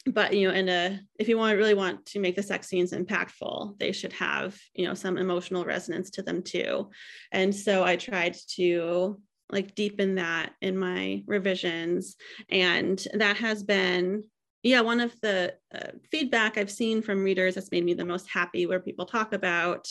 but 0.06 0.34
you 0.34 0.48
know, 0.48 0.54
in 0.54 0.69
a 0.69 1.00
if 1.19 1.28
you 1.28 1.38
want 1.38 1.58
really 1.58 1.74
want 1.74 2.06
to 2.08 2.19
make 2.19 2.36
the 2.36 2.43
sex 2.43 2.67
scenes 2.67 2.93
impactful, 2.93 3.78
they 3.80 3.91
should 3.91 4.13
have 4.13 4.58
you 4.74 4.88
know 4.88 4.93
some 4.93 5.17
emotional 5.17 5.65
resonance 5.65 6.10
to 6.12 6.22
them 6.22 6.41
too. 6.41 6.89
And 7.34 7.54
so 7.54 7.84
I 7.84 7.98
tried 7.98 8.38
to 8.56 9.19
like 9.49 9.75
deepen 9.75 10.15
that 10.15 10.53
in 10.62 10.77
my 10.77 11.23
revisions. 11.25 12.15
And 12.49 13.03
that 13.13 13.38
has 13.38 13.63
been 13.63 14.23
yeah 14.62 14.81
one 14.81 14.99
of 14.99 15.15
the 15.21 15.53
uh, 15.73 15.88
feedback 16.12 16.57
i've 16.57 16.69
seen 16.69 17.01
from 17.01 17.23
readers 17.23 17.55
that's 17.55 17.71
made 17.71 17.85
me 17.85 17.93
the 17.93 18.03
most 18.03 18.29
happy 18.29 18.65
where 18.65 18.81
people 18.81 19.05
talk 19.05 19.31
about 19.31 19.88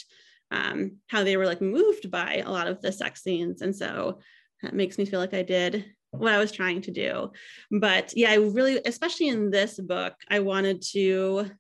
um, 0.51 0.99
how 1.07 1.25
they 1.25 1.39
were 1.39 1.47
like 1.47 1.63
moved 1.63 2.11
by 2.11 2.43
a 2.45 2.51
lot 2.51 2.69
of 2.69 2.83
the 2.83 2.93
sex 2.93 3.23
scenes. 3.23 3.63
And 3.63 3.75
so 3.75 4.21
that 4.63 4.75
makes 4.75 4.99
me 4.99 5.07
feel 5.07 5.21
like 5.21 5.33
i 5.33 5.43
did 5.43 5.87
what 6.11 6.35
i 6.35 6.39
was 6.39 6.53
trying 6.53 6.83
to 6.83 6.91
do. 6.91 7.31
But 7.71 8.15
yeah 8.15 8.31
i 8.31 8.35
really 8.35 8.79
especially 8.85 9.29
in 9.29 9.51
this 9.51 9.81
book 9.81 10.15
i 10.31 10.41
wanted 10.41 10.83
to 10.93 11.51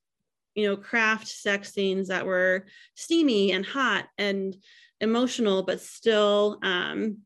you 0.58 0.66
know, 0.66 0.76
craft 0.76 1.28
sex 1.28 1.72
scenes 1.72 2.08
that 2.08 2.26
were 2.26 2.66
steamy 2.96 3.52
and 3.52 3.64
hot 3.64 4.06
and 4.18 4.56
emotional, 5.00 5.62
but 5.62 5.80
still 5.80 6.58
um, 6.64 7.18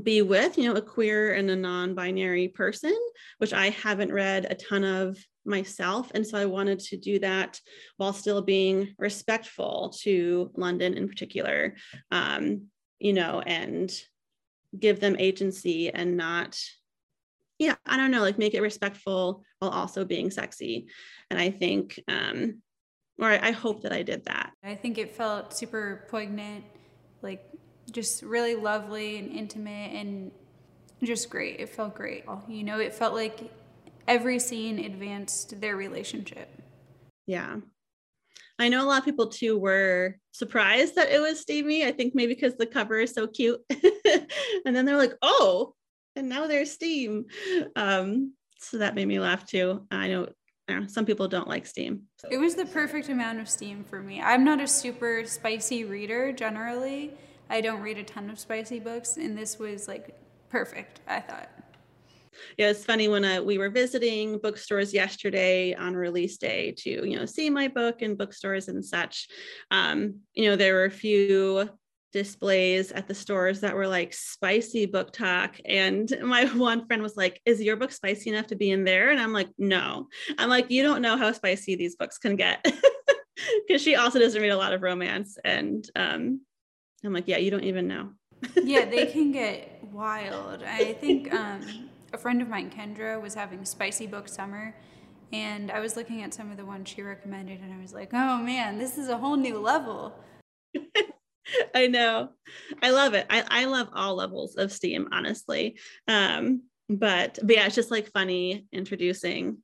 be 0.00 0.22
with, 0.22 0.56
you 0.56 0.64
know, 0.64 0.78
a 0.78 0.82
queer 0.82 1.34
and 1.34 1.50
a 1.50 1.56
non-binary 1.56 2.48
person, 2.48 2.96
which 3.38 3.52
I 3.52 3.70
haven't 3.70 4.12
read 4.12 4.46
a 4.48 4.54
ton 4.54 4.84
of 4.84 5.18
myself. 5.44 6.10
And 6.14 6.26
so 6.26 6.38
I 6.38 6.46
wanted 6.46 6.78
to 6.80 6.96
do 6.96 7.18
that 7.18 7.60
while 7.96 8.12
still 8.12 8.40
being 8.40 8.94
respectful 8.98 9.92
to 10.00 10.50
London 10.56 10.94
in 10.94 11.08
particular, 11.08 11.76
um, 12.10 12.68
you 12.98 13.12
know, 13.12 13.40
and 13.40 13.92
give 14.78 15.00
them 15.00 15.16
agency 15.18 15.90
and 15.90 16.16
not, 16.16 16.58
yeah, 17.58 17.74
I 17.84 17.96
don't 17.96 18.10
know, 18.10 18.22
like 18.22 18.38
make 18.38 18.54
it 18.54 18.62
respectful 18.62 19.44
while 19.58 19.70
also 19.70 20.04
being 20.04 20.30
sexy. 20.30 20.86
And 21.28 21.38
I 21.38 21.50
think, 21.50 22.02
um, 22.08 22.62
or 23.18 23.26
I, 23.28 23.48
I 23.48 23.50
hope 23.50 23.82
that 23.82 23.92
I 23.92 24.02
did 24.02 24.24
that. 24.24 24.52
I 24.64 24.74
think 24.74 24.96
it 24.96 25.14
felt 25.14 25.52
super 25.52 26.06
poignant, 26.08 26.64
like 27.20 27.44
just 27.90 28.22
really 28.22 28.54
lovely 28.54 29.18
and 29.18 29.30
intimate 29.30 29.92
and 29.92 30.30
just 31.02 31.30
great. 31.30 31.60
It 31.60 31.68
felt 31.68 31.94
great. 31.94 32.24
You 32.48 32.62
know, 32.62 32.78
it 32.78 32.94
felt 32.94 33.14
like 33.14 33.50
every 34.06 34.38
scene 34.38 34.78
advanced 34.78 35.60
their 35.60 35.76
relationship. 35.76 36.48
Yeah. 37.26 37.56
I 38.58 38.68
know 38.68 38.84
a 38.84 38.86
lot 38.86 38.98
of 38.98 39.04
people 39.04 39.28
too 39.28 39.58
were 39.58 40.16
surprised 40.32 40.94
that 40.94 41.10
it 41.10 41.20
was 41.20 41.40
steamy. 41.40 41.84
I 41.84 41.92
think 41.92 42.14
maybe 42.14 42.34
because 42.34 42.54
the 42.54 42.66
cover 42.66 42.98
is 42.98 43.12
so 43.12 43.26
cute. 43.26 43.60
and 44.64 44.76
then 44.76 44.84
they're 44.84 44.96
like, 44.96 45.14
oh, 45.22 45.74
and 46.14 46.28
now 46.28 46.46
there's 46.46 46.70
steam. 46.70 47.26
Um, 47.74 48.34
so 48.58 48.78
that 48.78 48.94
made 48.94 49.08
me 49.08 49.18
laugh 49.18 49.46
too. 49.46 49.86
I 49.90 50.08
know, 50.08 50.28
I 50.68 50.78
know 50.78 50.86
some 50.86 51.06
people 51.06 51.26
don't 51.26 51.48
like 51.48 51.66
steam. 51.66 52.02
It 52.30 52.38
was 52.38 52.54
the 52.54 52.66
perfect 52.66 53.08
amount 53.08 53.40
of 53.40 53.48
steam 53.48 53.84
for 53.84 54.00
me. 54.00 54.20
I'm 54.20 54.44
not 54.44 54.60
a 54.60 54.68
super 54.68 55.24
spicy 55.24 55.84
reader 55.84 56.32
generally. 56.32 57.12
I 57.52 57.60
don't 57.60 57.82
read 57.82 57.98
a 57.98 58.02
ton 58.02 58.30
of 58.30 58.38
spicy 58.38 58.80
books, 58.80 59.18
and 59.18 59.36
this 59.36 59.58
was 59.58 59.86
like 59.86 60.18
perfect, 60.48 61.00
I 61.06 61.20
thought. 61.20 61.50
Yeah, 62.56 62.70
it's 62.70 62.82
funny 62.82 63.08
when 63.08 63.26
uh, 63.26 63.42
we 63.42 63.58
were 63.58 63.68
visiting 63.68 64.38
bookstores 64.38 64.94
yesterday 64.94 65.74
on 65.74 65.94
release 65.94 66.38
day 66.38 66.72
to, 66.78 67.06
you 67.06 67.14
know, 67.14 67.26
see 67.26 67.50
my 67.50 67.68
book 67.68 68.00
in 68.00 68.16
bookstores 68.16 68.68
and 68.68 68.82
such. 68.82 69.28
Um, 69.70 70.20
you 70.32 70.48
know, 70.48 70.56
there 70.56 70.72
were 70.72 70.86
a 70.86 70.90
few 70.90 71.68
displays 72.14 72.90
at 72.90 73.06
the 73.06 73.14
stores 73.14 73.60
that 73.60 73.74
were 73.74 73.86
like 73.86 74.14
spicy 74.14 74.86
book 74.86 75.12
talk. 75.12 75.60
And 75.66 76.10
my 76.22 76.46
one 76.46 76.86
friend 76.86 77.02
was 77.02 77.18
like, 77.18 77.38
Is 77.44 77.60
your 77.60 77.76
book 77.76 77.92
spicy 77.92 78.30
enough 78.30 78.46
to 78.46 78.56
be 78.56 78.70
in 78.70 78.84
there? 78.84 79.10
And 79.10 79.20
I'm 79.20 79.34
like, 79.34 79.50
No. 79.58 80.08
I'm 80.38 80.48
like, 80.48 80.70
You 80.70 80.82
don't 80.82 81.02
know 81.02 81.18
how 81.18 81.32
spicy 81.32 81.76
these 81.76 81.96
books 81.96 82.16
can 82.16 82.36
get. 82.36 82.64
Because 83.66 83.82
she 83.82 83.96
also 83.96 84.20
doesn't 84.20 84.40
read 84.40 84.50
a 84.50 84.56
lot 84.56 84.72
of 84.72 84.82
romance. 84.82 85.36
And 85.44 85.84
um, 85.96 86.42
I'm 87.04 87.12
like, 87.12 87.28
Yeah, 87.28 87.38
you 87.38 87.50
don't 87.50 87.64
even 87.64 87.88
know. 87.88 88.10
yeah, 88.62 88.84
they 88.84 89.06
can 89.12 89.32
get 89.32 89.80
wild. 89.92 90.62
I 90.62 90.92
think 90.94 91.32
um, 91.32 91.88
a 92.12 92.18
friend 92.18 92.42
of 92.42 92.48
mine, 92.48 92.70
Kendra, 92.70 93.20
was 93.20 93.34
having 93.34 93.64
spicy 93.64 94.06
book 94.06 94.28
summer. 94.28 94.74
And 95.32 95.70
I 95.70 95.80
was 95.80 95.96
looking 95.96 96.22
at 96.22 96.34
some 96.34 96.50
of 96.50 96.58
the 96.58 96.66
ones 96.66 96.90
she 96.90 97.00
recommended, 97.02 97.60
and 97.62 97.72
I 97.72 97.80
was 97.80 97.94
like, 97.94 98.10
oh 98.12 98.36
man, 98.36 98.78
this 98.78 98.98
is 98.98 99.08
a 99.08 99.16
whole 99.16 99.36
new 99.36 99.58
level. 99.58 100.14
I 101.74 101.86
know. 101.86 102.30
I 102.82 102.90
love 102.90 103.14
it. 103.14 103.26
I, 103.30 103.44
I 103.48 103.64
love 103.64 103.88
all 103.94 104.14
levels 104.14 104.56
of 104.56 104.72
STEAM, 104.72 105.08
honestly. 105.10 105.78
Um, 106.06 106.62
but, 106.88 107.38
but 107.42 107.56
yeah, 107.56 107.66
it's 107.66 107.74
just 107.74 107.90
like 107.90 108.12
funny 108.12 108.66
introducing 108.72 109.58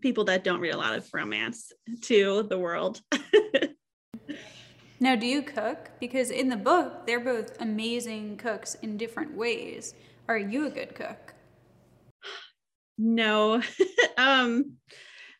people 0.00 0.24
that 0.24 0.44
don't 0.44 0.60
read 0.60 0.74
a 0.74 0.78
lot 0.78 0.94
of 0.94 1.08
romance 1.12 1.72
to 2.02 2.42
the 2.44 2.58
world. 2.58 3.00
now, 4.98 5.14
do 5.14 5.26
you 5.26 5.42
cook? 5.42 5.90
Because 6.00 6.30
in 6.30 6.48
the 6.48 6.56
book, 6.56 7.06
they're 7.06 7.20
both 7.20 7.60
amazing 7.60 8.36
cooks 8.36 8.76
in 8.82 8.96
different 8.96 9.36
ways. 9.36 9.94
Are 10.28 10.38
you 10.38 10.66
a 10.66 10.70
good 10.70 10.94
cook? 10.94 11.34
No. 12.98 13.62
um 14.16 14.76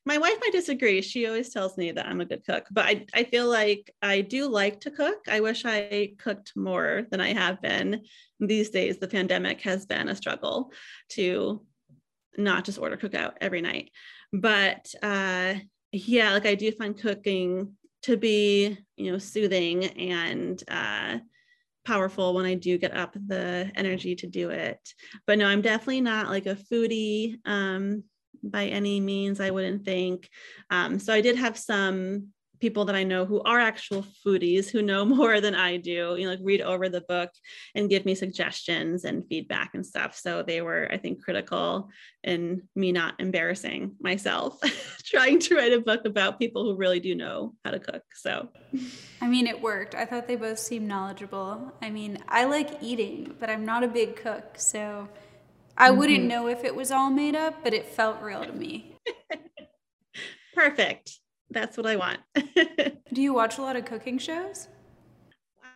my 0.07 0.19
wife 0.19 0.39
might 0.41 0.53
disagree. 0.53 1.03
She 1.03 1.27
always 1.27 1.51
tells 1.51 1.77
me 1.77 1.91
that 1.91 2.07
I'm 2.07 2.21
a 2.21 2.25
good 2.25 2.45
cook, 2.47 2.67
but 2.71 2.87
I, 2.87 3.07
I 3.13 3.25
feel 3.25 3.49
like 3.49 3.93
I 4.01 4.21
do 4.21 4.47
like 4.47 4.81
to 4.83 4.93
cook. 4.93 5.19
I 5.29 5.41
wish 5.41 5.65
I 5.65 6.13
cooked 6.17 6.53
more 6.55 7.03
than 7.11 7.21
I 7.21 7.33
have 7.33 7.61
been. 7.61 8.03
These 8.39 8.71
days, 8.71 8.99
the 8.99 9.09
pandemic 9.09 9.63
has 9.63 9.85
been 9.85 10.09
a 10.09 10.15
struggle 10.15 10.71
to 11.11 11.67
not 12.39 12.65
just 12.65 12.79
order 12.79 12.97
cookout 12.97 13.33
every 13.41 13.61
night. 13.61 13.91
But 14.33 14.95
uh, 15.03 15.55
yeah, 15.91 16.33
like 16.35 16.47
I 16.47 16.55
do 16.55 16.71
find 16.71 16.97
cooking 16.97 17.73
to 18.07 18.17
be, 18.17 18.79
you 18.97 19.11
know, 19.11 19.19
soothing 19.19 19.85
and 19.85 20.63
uh, 20.69 21.19
powerful 21.85 22.35
when 22.35 22.47
I 22.47 22.55
do 22.55 22.79
get 22.79 22.97
up 22.97 23.15
the 23.15 23.71
energy 23.75 24.15
to 24.17 24.27
do 24.29 24.51
it. 24.51 24.79
But 25.27 25.39
no, 25.39 25.47
I'm 25.47 25.61
definitely 25.61 26.03
not 26.03 26.29
like 26.29 26.47
a 26.47 26.55
foodie 26.55 27.39
um, 27.45 28.05
by 28.45 28.67
any 28.67 29.01
means, 29.01 29.41
I 29.41 29.51
wouldn't 29.51 29.85
think. 29.85 30.29
Um, 30.71 31.01
so 31.01 31.13
I 31.13 31.21
did 31.21 31.37
have 31.37 31.59
some 31.59 32.29
people 32.61 32.85
that 32.87 32.97
I 32.97 33.05
know 33.05 33.25
who 33.25 33.41
are 33.43 33.61
actual 33.61 34.05
foodies 34.25 34.71
who 34.71 34.83
know 34.83 35.05
more 35.17 35.41
than 35.41 35.55
I 35.55 35.77
do, 35.77 36.17
you 36.19 36.25
know, 36.25 36.31
like 36.31 36.41
read 36.43 36.61
over 36.61 36.89
the 36.89 37.03
book 37.03 37.31
and 37.75 37.91
give 37.91 38.05
me 38.05 38.15
suggestions 38.15 39.05
and 39.05 39.27
feedback 39.29 39.75
and 39.75 39.85
stuff. 39.85 40.17
So 40.17 40.43
they 40.43 40.61
were, 40.63 40.89
I 40.91 40.97
think, 40.97 41.23
critical 41.23 41.91
in 42.25 42.63
me 42.75 42.93
not 42.93 43.15
embarrassing 43.21 43.95
myself 44.01 44.59
trying 45.05 45.39
to 45.41 45.57
write 45.57 45.73
a 45.73 45.81
book 45.81 46.05
about 46.05 46.39
people 46.39 46.65
who 46.65 46.77
really 46.77 47.01
do 47.01 47.15
know 47.15 47.55
how 47.65 47.71
to 47.71 47.79
cook. 47.79 48.03
So, 48.15 48.49
I 49.21 49.29
mean, 49.29 49.47
it 49.47 49.61
worked. 49.61 49.95
I 49.95 50.05
thought 50.05 50.27
they 50.27 50.37
both 50.37 50.59
seemed 50.59 50.89
knowledgeable. 50.89 51.73
I 51.83 51.91
mean, 51.91 52.19
I 52.29 52.45
like 52.45 52.83
eating, 52.83 53.35
but 53.39 53.51
I'm 53.51 53.65
not 53.65 53.85
a 53.85 53.89
big 53.89 54.17
cook. 54.17 54.55
So 54.57 55.09
I 55.77 55.89
mm-hmm. 55.89 55.99
wouldn't 55.99 56.25
know 56.25 56.49
if 56.49 56.65
it 56.65 56.75
was 56.75 56.91
all 56.91 57.11
made 57.11 57.37
up, 57.37 57.63
but 57.63 57.75
it 57.75 57.87
felt 57.87 58.21
real 58.23 58.45
to 58.45 58.53
me. 58.53 58.97
Perfect 60.55 61.19
that's 61.51 61.77
what 61.77 61.87
I 61.87 61.97
want. 61.97 62.19
do 62.35 63.23
you 63.23 63.33
watch 63.33 63.59
a 63.59 63.63
lot 63.63 63.77
of 63.77 63.85
cooking 63.85 64.19
shows? 64.19 64.69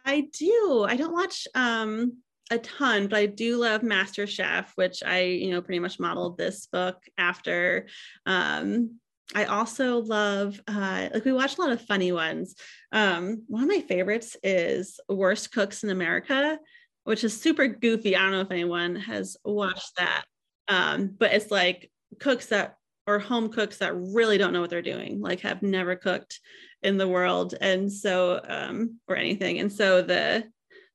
I 0.05 0.29
do. 0.33 0.87
I 0.89 0.97
don't 0.97 1.13
watch 1.13 1.47
um 1.55 2.19
a 2.51 2.59
ton, 2.59 3.07
but 3.07 3.19
I 3.19 3.27
do 3.27 3.59
love 3.59 3.83
Master 3.83 4.27
Chef, 4.27 4.73
which 4.75 5.03
I, 5.05 5.23
you 5.23 5.51
know, 5.51 5.63
pretty 5.63 5.79
much 5.79 6.01
modeled 6.01 6.37
this 6.37 6.67
book 6.67 6.97
after. 7.17 7.87
Um, 8.27 8.99
I 9.35 9.45
also 9.45 10.01
love 10.01 10.61
uh, 10.67 11.09
like 11.15 11.25
we 11.25 11.33
watch 11.33 11.57
a 11.57 11.61
lot 11.61 11.71
of 11.71 11.87
funny 11.87 12.11
ones. 12.11 12.57
Um, 12.91 13.45
one 13.47 13.63
of 13.63 13.69
my 13.69 13.81
favorites 13.81 14.37
is 14.43 14.99
Worst 15.09 15.53
Cooks 15.53 15.85
in 15.85 15.91
America, 15.91 16.59
which 17.05 17.23
is 17.23 17.41
super 17.41 17.69
goofy. 17.69 18.17
I 18.17 18.23
don't 18.23 18.33
know 18.33 18.41
if 18.41 18.51
anyone 18.51 18.97
has 18.97 19.37
watched 19.45 19.93
that. 19.99 20.25
Um, 20.67 21.15
but 21.17 21.33
it's 21.33 21.51
like 21.51 21.91
cooks 22.19 22.47
that 22.47 22.75
or 23.11 23.19
home 23.19 23.49
cooks 23.49 23.79
that 23.79 23.93
really 23.97 24.39
don't 24.39 24.53
know 24.53 24.61
what 24.61 24.71
they're 24.71 24.83
doing, 24.83 25.21
like 25.21 25.41
have 25.41 25.63
never 25.63 25.97
cooked 25.97 26.39
in 26.83 26.97
the 26.97 27.09
world. 27.09 27.55
And 27.61 27.93
so, 27.93 28.41
um, 28.49 29.01
or 29.09 29.17
anything. 29.17 29.59
And 29.59 29.73
so 29.73 30.01
the, 30.01 30.45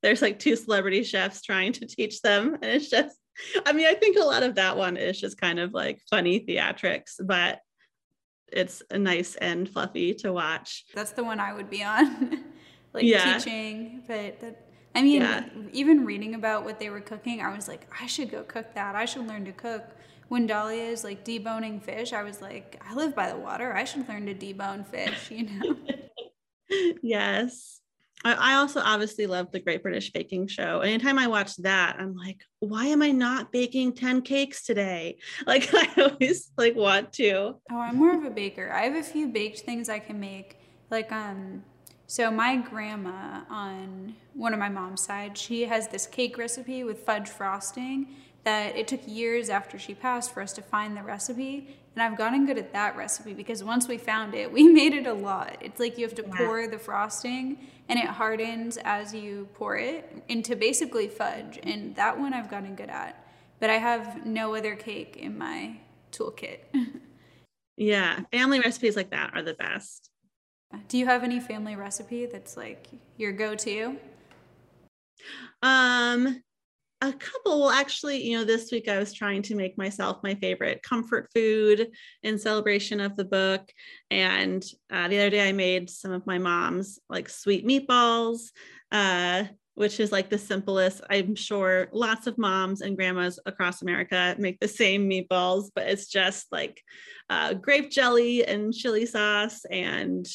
there's 0.02 0.22
like 0.22 0.40
two 0.40 0.56
celebrity 0.56 1.04
chefs 1.04 1.42
trying 1.42 1.74
to 1.74 1.86
teach 1.86 2.22
them. 2.22 2.54
And 2.54 2.64
it's 2.64 2.90
just, 2.90 3.18
I 3.66 3.74
mean, 3.74 3.86
I 3.86 3.96
think 3.96 4.18
a 4.18 4.24
lot 4.24 4.44
of 4.44 4.56
that 4.56 4.78
one 4.78 4.96
is 4.96 5.20
just 5.20 5.40
kind 5.40 5.60
of 5.60 5.74
like 5.74 6.00
funny 6.10 6.46
theatrics, 6.46 7.16
but 7.22 7.60
it's 8.52 8.82
nice 8.94 9.36
and 9.36 9.68
fluffy 9.68 10.14
to 10.14 10.32
watch. 10.32 10.86
That's 10.94 11.12
the 11.12 11.24
one 11.24 11.42
I 11.42 11.54
would 11.54 11.70
be 11.70 11.84
on, 11.84 12.46
like 12.94 13.04
yeah. 13.04 13.38
teaching. 13.38 14.04
But 14.08 14.40
that, 14.40 14.65
I 14.96 15.02
mean, 15.02 15.22
yeah. 15.22 15.46
even 15.74 16.06
reading 16.06 16.36
about 16.36 16.64
what 16.64 16.80
they 16.80 16.90
were 16.90 17.02
cooking, 17.02 17.42
I 17.42 17.54
was 17.54 17.68
like, 17.68 17.88
I 18.02 18.08
should 18.08 18.32
go 18.32 18.44
cook 18.44 18.74
that. 18.76 18.96
I 18.96 19.06
should 19.06 19.28
learn 19.28 19.46
to 19.46 19.52
cook 19.52 19.84
when 20.28 20.48
Dahlia 20.48 20.84
is 20.84 21.04
like 21.04 21.24
deboning 21.24 21.82
fish, 21.82 22.14
I 22.14 22.24
was 22.24 22.42
like, 22.42 22.82
I 22.88 22.96
live 22.96 23.16
by 23.16 23.30
the 23.30 23.38
water. 23.38 23.74
I 23.74 23.84
should 23.84 24.08
learn 24.10 24.26
to 24.26 24.34
debone 24.34 24.86
fish, 24.86 25.30
you 25.30 25.48
know? 25.48 25.76
yes. 27.02 27.82
I, 28.24 28.56
also 28.56 28.82
obviously 28.84 29.28
love 29.28 29.52
the 29.52 29.60
Great 29.60 29.84
British 29.84 30.12
Baking 30.12 30.48
Show. 30.48 30.80
Anytime 30.80 31.20
I 31.20 31.28
watch 31.28 31.56
that, 31.58 31.98
I'm 32.00 32.16
like, 32.16 32.42
why 32.60 32.88
am 32.88 33.04
I 33.04 33.12
not 33.12 33.52
baking 33.52 33.94
10 33.94 34.24
cakes 34.24 34.64
today? 34.66 35.18
Like 35.46 35.70
I 35.74 35.88
always 36.02 36.52
like 36.58 36.76
want 36.76 37.14
to. 37.14 37.60
Oh, 37.72 37.80
I'm 37.80 37.98
more 37.98 38.18
of 38.18 38.24
a 38.24 38.32
baker. 38.32 38.72
I 38.72 38.86
have 38.86 38.96
a 38.96 39.04
few 39.04 39.28
baked 39.28 39.60
things 39.60 39.90
I 39.90 40.00
can 40.00 40.20
make. 40.20 40.58
Like 40.90 41.12
um 41.12 41.64
so 42.08 42.30
my 42.30 42.58
grandma 42.58 43.42
on 43.50 44.16
one 44.34 44.54
of 44.54 44.60
my 44.60 44.70
mom's 44.70 45.02
side, 45.02 45.38
she 45.38 45.64
has 45.66 45.88
this 45.88 46.06
cake 46.06 46.38
recipe 46.38 46.84
with 46.84 47.00
fudge 47.00 47.30
frosting 47.30 48.16
that 48.44 48.76
it 48.76 48.88
took 48.88 49.02
years 49.08 49.50
after 49.50 49.80
she 49.80 49.96
passed 49.96 50.34
for 50.34 50.42
us 50.42 50.54
to 50.54 50.62
find 50.62 50.96
the 50.96 51.02
recipe. 51.02 51.76
And 51.96 52.04
I've 52.04 52.18
gotten 52.18 52.46
good 52.46 52.60
at 52.60 52.74
that 52.74 52.96
recipe 52.96 53.34
because 53.34 53.64
once 53.64 53.88
we 53.88 53.98
found 53.98 54.36
it, 54.36 54.52
we 54.52 54.68
made 54.72 54.94
it 54.94 55.08
a 55.08 55.14
lot. 55.14 55.58
It's 55.62 55.80
like 55.80 55.98
you 55.98 56.06
have 56.06 56.16
to 56.16 56.26
yeah. 56.28 56.38
pour 56.38 56.68
the 56.68 56.78
frosting 56.78 57.58
and 57.90 57.98
it 57.98 58.06
hardens 58.06 58.78
as 58.84 59.14
you 59.14 59.48
pour 59.56 59.78
it 59.78 60.24
into 60.28 60.56
basically 60.56 61.08
fudge. 61.08 61.60
And 61.64 61.96
that 61.96 62.20
one 62.20 62.34
I've 62.34 62.50
gotten 62.50 62.76
good 62.76 62.90
at. 62.90 63.22
But 63.60 63.70
I 63.70 63.78
have 63.78 64.26
no 64.26 64.54
other 64.54 64.76
cake 64.76 65.18
in 65.18 65.38
my 65.38 65.78
toolkit. 66.12 66.60
yeah, 67.78 68.20
family 68.32 68.60
recipes 68.60 68.96
like 68.96 69.10
that 69.12 69.32
are 69.34 69.42
the 69.42 69.54
best. 69.54 70.12
Do 70.88 70.98
you 70.98 71.06
have 71.06 71.24
any 71.24 71.40
family 71.40 71.76
recipe 71.76 72.26
that's 72.26 72.58
like 72.58 72.88
your 73.18 73.32
go-to? 73.32 73.98
Um, 75.62 76.42
a 77.02 77.12
couple. 77.12 77.62
Well, 77.62 77.70
actually, 77.70 78.24
you 78.24 78.38
know, 78.38 78.46
this 78.46 78.72
week 78.72 78.88
I 78.88 79.00
was 79.00 79.14
trying 79.14 79.42
to 79.44 79.56
make 79.56 79.78
myself 79.78 80.20
my 80.24 80.36
favorite 80.36 80.82
comfort 80.82 81.30
food 81.34 81.88
in 82.24 82.40
celebration 82.40 83.00
of 83.00 83.16
the 83.16 83.26
book. 83.26 83.70
And 84.10 84.64
uh, 84.92 85.08
the 85.08 85.20
other 85.20 85.30
day 85.30 85.48
I 85.48 85.52
made 85.52 85.90
some 85.90 86.12
of 86.12 86.26
my 86.26 86.38
mom's 86.38 87.00
like 87.10 87.30
sweet 87.30 87.68
meatballs, 87.68 88.52
uh, 88.92 89.44
which 89.76 90.00
is 90.00 90.12
like 90.12 90.30
the 90.30 90.38
simplest. 90.38 91.02
I'm 91.10 91.36
sure 91.36 91.90
lots 91.92 92.28
of 92.28 92.38
moms 92.38 92.82
and 92.82 92.96
grandmas 92.96 93.40
across 93.46 93.82
America 93.82 94.36
make 94.40 94.60
the 94.60 94.68
same 94.68 95.10
meatballs, 95.10 95.70
but 95.76 95.88
it's 95.88 96.08
just 96.08 96.48
like 96.52 96.82
uh, 97.30 97.54
grape 97.56 97.92
jelly 97.92 98.46
and 98.46 98.74
chili 98.74 99.06
sauce 99.06 99.66
and 99.66 100.26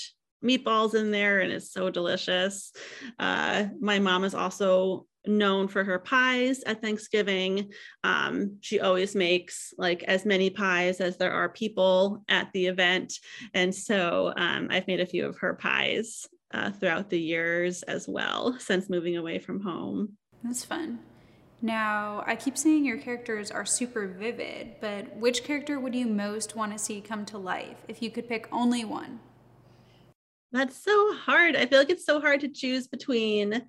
meatballs 0.44 0.94
in 0.94 1.11
there 1.11 1.40
and 1.40 1.53
it's 1.53 1.72
so 1.72 1.90
delicious. 1.90 2.72
Uh, 3.18 3.66
my 3.81 3.98
mom 3.98 4.24
is 4.24 4.35
also 4.35 5.07
known 5.26 5.68
for 5.68 5.85
her 5.85 5.98
pies 5.98 6.62
at 6.64 6.81
Thanksgiving. 6.81 7.72
Um, 8.05 8.57
she 8.61 8.81
always 8.81 9.14
makes 9.14 9.74
like 9.76 10.03
as 10.05 10.24
many 10.24 10.50
pies 10.50 11.00
as 11.00 11.16
there 11.16 11.33
are 11.33 11.48
people 11.48 12.24
at 12.29 12.50
the 12.53 12.66
event. 12.66 13.14
And 13.55 13.74
so 13.74 14.33
um, 14.37 14.68
I've 14.70 14.87
made 14.87 15.00
a 15.00 15.07
few 15.07 15.26
of 15.26 15.38
her 15.38 15.55
pies 15.55 16.26
uh, 16.53 16.70
throughout 16.70 17.11
the 17.11 17.20
years 17.20 17.83
as 17.83 18.09
well 18.09 18.57
since 18.59 18.90
moving 18.90 19.16
away 19.16 19.38
from 19.38 19.61
home. 19.61 20.16
That's 20.42 20.64
fun. 20.64 21.00
Now, 21.62 22.24
I 22.26 22.37
keep 22.37 22.57
saying 22.57 22.87
your 22.87 22.96
characters 22.96 23.50
are 23.50 23.66
super 23.66 24.07
vivid, 24.07 24.76
but 24.81 25.14
which 25.16 25.44
character 25.44 25.79
would 25.79 25.94
you 25.94 26.07
most 26.07 26.57
want 26.57 26.72
to 26.72 26.79
see 26.79 27.03
come 27.03 27.26
to 27.26 27.37
life 27.37 27.76
if 27.87 28.00
you 28.00 28.11
could 28.11 28.26
pick 28.26 28.48
only 28.50 28.83
one? 28.83 29.20
That's 30.53 30.83
so 30.83 31.15
hard. 31.15 31.57
I 31.57 31.67
feel 31.67 31.79
like 31.79 31.91
it's 31.91 32.07
so 32.07 32.21
hard 32.21 32.41
to 32.41 32.49
choose 32.49 32.89
between 32.89 33.63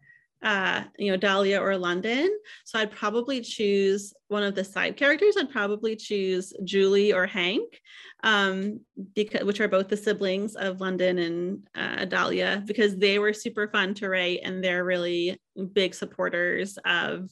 uh, 0.44 0.84
you 0.98 1.12
know, 1.12 1.18
Dahlia 1.18 1.62
or 1.62 1.78
London. 1.78 2.30
So 2.66 2.80
I'd 2.80 2.92
probably 2.92 3.42
choose 3.42 4.14
one 4.28 4.44
of 4.44 4.56
the 4.56 4.64
side 4.64 4.98
characters. 4.98 5.36
I'd 5.38 5.52
probably 5.52 5.96
choose 5.96 6.52
Julie 6.64 7.14
or 7.14 7.28
Hank, 7.28 7.80
um, 8.24 8.80
because 9.14 9.44
which 9.44 9.60
are 9.62 9.68
both 9.68 9.88
the 9.88 9.98
siblings 9.98 10.56
of 10.56 10.82
London 10.82 11.20
and 11.20 11.68
uh, 11.76 12.06
Dahlia, 12.06 12.64
because 12.66 12.98
they 12.98 13.20
were 13.20 13.34
super 13.34 13.68
fun 13.68 13.94
to 13.96 14.10
write 14.10 14.40
and 14.44 14.64
they're 14.64 14.84
really 14.84 15.40
big 15.74 15.94
supporters 15.94 16.78
of, 16.86 17.30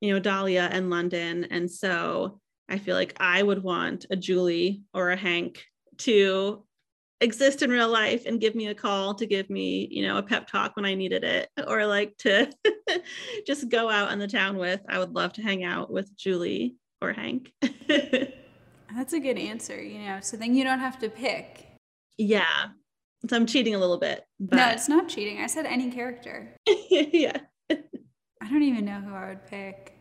you 0.00 0.12
know, 0.12 0.20
Dahlia 0.20 0.68
and 0.70 0.90
London. 0.90 1.48
And 1.50 1.68
so 1.68 2.40
I 2.68 2.78
feel 2.78 2.94
like 2.94 3.16
I 3.18 3.42
would 3.42 3.62
want 3.62 4.06
a 4.10 4.16
Julie 4.16 4.82
or 4.94 5.10
a 5.10 5.16
Hank 5.16 5.64
to 5.98 6.64
exist 7.20 7.62
in 7.62 7.70
real 7.70 7.88
life 7.88 8.26
and 8.26 8.40
give 8.40 8.54
me 8.54 8.68
a 8.68 8.74
call 8.74 9.14
to 9.14 9.26
give 9.26 9.48
me, 9.48 9.88
you 9.90 10.06
know, 10.06 10.18
a 10.18 10.22
pep 10.22 10.46
talk 10.46 10.76
when 10.76 10.84
I 10.84 10.94
needed 10.94 11.24
it 11.24 11.48
or 11.66 11.86
like 11.86 12.16
to 12.18 12.50
just 13.46 13.68
go 13.68 13.88
out 13.88 14.12
in 14.12 14.18
the 14.18 14.28
town 14.28 14.56
with. 14.56 14.80
I 14.88 14.98
would 14.98 15.14
love 15.14 15.32
to 15.34 15.42
hang 15.42 15.64
out 15.64 15.90
with 15.90 16.16
Julie 16.16 16.76
or 17.00 17.12
Hank. 17.12 17.52
That's 17.88 19.12
a 19.12 19.20
good 19.20 19.38
answer, 19.38 19.82
you 19.82 19.98
know. 20.00 20.18
So 20.20 20.36
then 20.36 20.54
you 20.54 20.64
don't 20.64 20.80
have 20.80 20.98
to 21.00 21.08
pick. 21.08 21.66
Yeah. 22.16 22.66
So 23.28 23.36
I'm 23.36 23.46
cheating 23.46 23.74
a 23.74 23.78
little 23.78 23.98
bit. 23.98 24.24
But... 24.38 24.56
No, 24.56 24.68
it's 24.68 24.88
not 24.88 25.08
cheating. 25.08 25.40
I 25.40 25.46
said 25.46 25.66
any 25.66 25.90
character. 25.90 26.54
yeah. 26.66 27.38
I 27.70 28.50
don't 28.50 28.62
even 28.62 28.84
know 28.84 29.00
who 29.00 29.14
I 29.14 29.28
would 29.30 29.46
pick. 29.46 29.98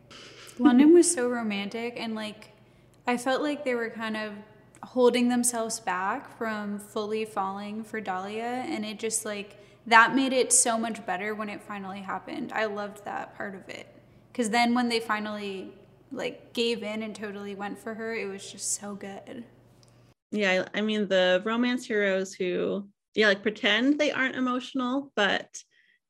London 0.59 0.93
was 0.93 1.11
so 1.11 1.27
romantic 1.27 1.95
and 1.97 2.13
like 2.13 2.49
I 3.07 3.17
felt 3.17 3.41
like 3.41 3.65
they 3.65 3.75
were 3.75 3.89
kind 3.89 4.15
of 4.15 4.33
holding 4.83 5.29
themselves 5.29 5.79
back 5.79 6.37
from 6.37 6.79
fully 6.79 7.25
falling 7.25 7.83
for 7.83 7.99
Dahlia. 8.01 8.65
And 8.67 8.85
it 8.85 8.99
just 8.99 9.25
like, 9.25 9.57
that 9.87 10.15
made 10.15 10.33
it 10.33 10.53
so 10.53 10.77
much 10.77 11.05
better 11.05 11.35
when 11.35 11.49
it 11.49 11.61
finally 11.61 12.01
happened. 12.01 12.51
I 12.53 12.65
loved 12.65 13.03
that 13.05 13.35
part 13.35 13.55
of 13.55 13.67
it. 13.69 13.87
Because 14.31 14.49
then 14.49 14.73
when 14.73 14.89
they 14.89 14.99
finally 14.99 15.73
like 16.11 16.53
gave 16.53 16.83
in 16.83 17.03
and 17.03 17.15
totally 17.15 17.55
went 17.55 17.79
for 17.79 17.93
her, 17.93 18.15
it 18.15 18.25
was 18.25 18.49
just 18.49 18.79
so 18.79 18.95
good. 18.95 19.43
Yeah, 20.31 20.67
I 20.73 20.81
mean 20.81 21.07
the 21.07 21.41
romance 21.45 21.85
heroes 21.85 22.33
who 22.33 22.87
yeah, 23.15 23.27
like 23.27 23.43
pretend 23.43 23.99
they 23.99 24.11
aren't 24.11 24.35
emotional, 24.35 25.11
but 25.15 25.47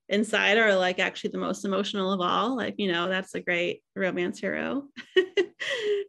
inside 0.09 0.57
are 0.57 0.75
like 0.75 0.99
actually 0.99 1.31
the 1.31 1.37
most 1.37 1.65
emotional 1.65 2.11
of 2.11 2.21
all. 2.21 2.55
Like, 2.55 2.75
you 2.77 2.91
know, 2.91 3.07
that's 3.07 3.35
a 3.35 3.41
great 3.41 3.83
romance 3.95 4.39
hero. 4.39 4.87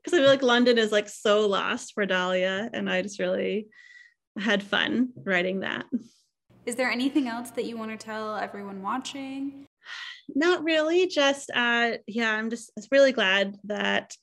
Because 0.02 0.18
I 0.18 0.22
feel 0.22 0.30
like 0.30 0.42
London 0.42 0.76
is 0.76 0.92
like 0.92 1.08
so 1.08 1.46
lost 1.46 1.94
for 1.94 2.04
Dahlia. 2.04 2.68
And 2.74 2.90
I 2.90 3.00
just 3.00 3.18
really 3.18 3.68
had 4.38 4.62
fun 4.62 5.10
writing 5.24 5.60
that. 5.60 5.86
Is 6.66 6.76
there 6.76 6.90
anything 6.90 7.28
else 7.28 7.50
that 7.52 7.64
you 7.64 7.76
want 7.78 7.90
to 7.92 7.96
tell 7.96 8.36
everyone 8.36 8.82
watching? 8.82 9.66
Not 10.34 10.62
really. 10.64 11.06
Just, 11.06 11.50
uh, 11.54 11.92
yeah, 12.06 12.32
I'm 12.32 12.50
just 12.50 12.70
really 12.90 13.12
glad 13.12 13.56
that 13.64 14.14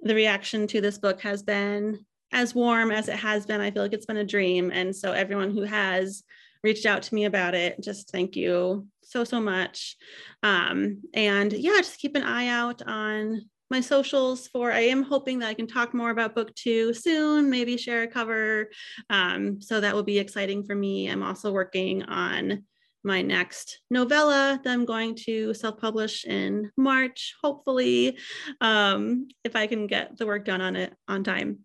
the 0.00 0.14
reaction 0.14 0.66
to 0.68 0.80
this 0.80 0.98
book 0.98 1.20
has 1.20 1.42
been 1.42 2.04
as 2.32 2.54
warm 2.54 2.90
as 2.90 3.08
it 3.08 3.16
has 3.16 3.46
been. 3.46 3.60
I 3.60 3.70
feel 3.70 3.82
like 3.82 3.92
it's 3.92 4.06
been 4.06 4.16
a 4.16 4.24
dream. 4.24 4.70
And 4.72 4.94
so, 4.96 5.12
everyone 5.12 5.50
who 5.50 5.62
has 5.62 6.24
reached 6.62 6.86
out 6.86 7.02
to 7.02 7.14
me 7.14 7.24
about 7.24 7.54
it. 7.54 7.80
Just 7.80 8.10
thank 8.10 8.36
you 8.36 8.86
so, 9.02 9.24
so 9.24 9.40
much. 9.40 9.96
Um, 10.42 11.02
and 11.14 11.52
yeah, 11.52 11.76
just 11.78 11.98
keep 11.98 12.16
an 12.16 12.22
eye 12.22 12.48
out 12.48 12.82
on 12.86 13.42
my 13.70 13.80
socials 13.80 14.48
for 14.48 14.70
I 14.70 14.80
am 14.80 15.02
hoping 15.02 15.38
that 15.38 15.48
I 15.48 15.54
can 15.54 15.66
talk 15.66 15.94
more 15.94 16.10
about 16.10 16.34
book 16.34 16.54
two 16.54 16.92
soon, 16.92 17.48
maybe 17.48 17.78
share 17.78 18.02
a 18.02 18.06
cover. 18.06 18.68
Um, 19.08 19.62
so 19.62 19.80
that 19.80 19.94
will 19.94 20.02
be 20.02 20.18
exciting 20.18 20.62
for 20.62 20.74
me. 20.74 21.08
I'm 21.08 21.22
also 21.22 21.50
working 21.52 22.02
on 22.02 22.64
my 23.02 23.22
next 23.22 23.80
novella 23.90 24.60
that 24.62 24.70
I'm 24.70 24.84
going 24.84 25.16
to 25.24 25.54
self 25.54 25.80
publish 25.80 26.24
in 26.24 26.70
March, 26.76 27.34
hopefully, 27.42 28.18
um, 28.60 29.28
if 29.42 29.56
I 29.56 29.66
can 29.66 29.86
get 29.86 30.16
the 30.18 30.26
work 30.26 30.44
done 30.44 30.60
on 30.60 30.76
it 30.76 30.94
on 31.08 31.24
time. 31.24 31.60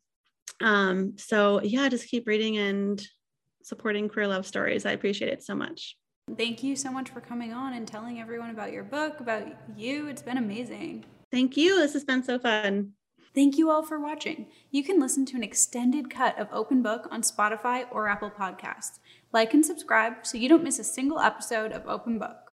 Um, 0.62 1.18
so 1.18 1.62
yeah, 1.62 1.90
just 1.90 2.08
keep 2.08 2.28
reading 2.28 2.58
and 2.58 3.06
supporting 3.68 4.10
queer 4.10 4.28
love 4.28 4.46
stories. 4.46 4.86
I 4.86 4.92
appreciate 4.92 5.32
it 5.32 5.44
so 5.44 5.56
much. 5.56 5.98
Thank 6.38 6.62
you 6.62 6.76
so 6.76 6.92
much 6.92 7.10
for 7.10 7.22
coming 7.22 7.54
on 7.54 7.74
and 7.74 7.88
telling 7.88 8.20
everyone 8.20 8.50
about 8.50 8.74
your 8.74 8.84
book, 8.84 9.20
about 9.20 9.48
you. 9.76 10.08
It's 10.08 10.22
been 10.22 10.38
amazing. 10.38 11.06
Thank 11.32 11.56
you. 11.56 11.78
This 11.78 11.94
has 11.94 12.04
been 12.04 12.24
so 12.24 12.38
fun. 12.38 12.92
Thank 13.34 13.58
you 13.58 13.70
all 13.70 13.84
for 13.84 14.00
watching. 14.00 14.48
You 14.72 14.84
can 14.84 15.00
listen 15.00 15.26
to 15.28 15.38
an 15.38 15.44
extended 15.44 16.10
cut 16.10 16.38
of 16.40 16.48
Open 16.52 16.82
Book 16.82 17.08
on 17.12 17.22
Spotify 17.22 17.86
or 17.92 18.08
Apple 18.08 18.32
Podcasts. 18.32 19.00
Like 19.32 19.54
and 19.54 19.66
subscribe 19.66 20.26
so 20.26 20.38
you 20.38 20.50
don't 20.50 20.64
miss 20.64 20.80
a 20.80 20.84
single 20.84 21.20
episode 21.20 21.72
of 21.72 21.88
Open 21.88 22.18
Book. 22.18 22.47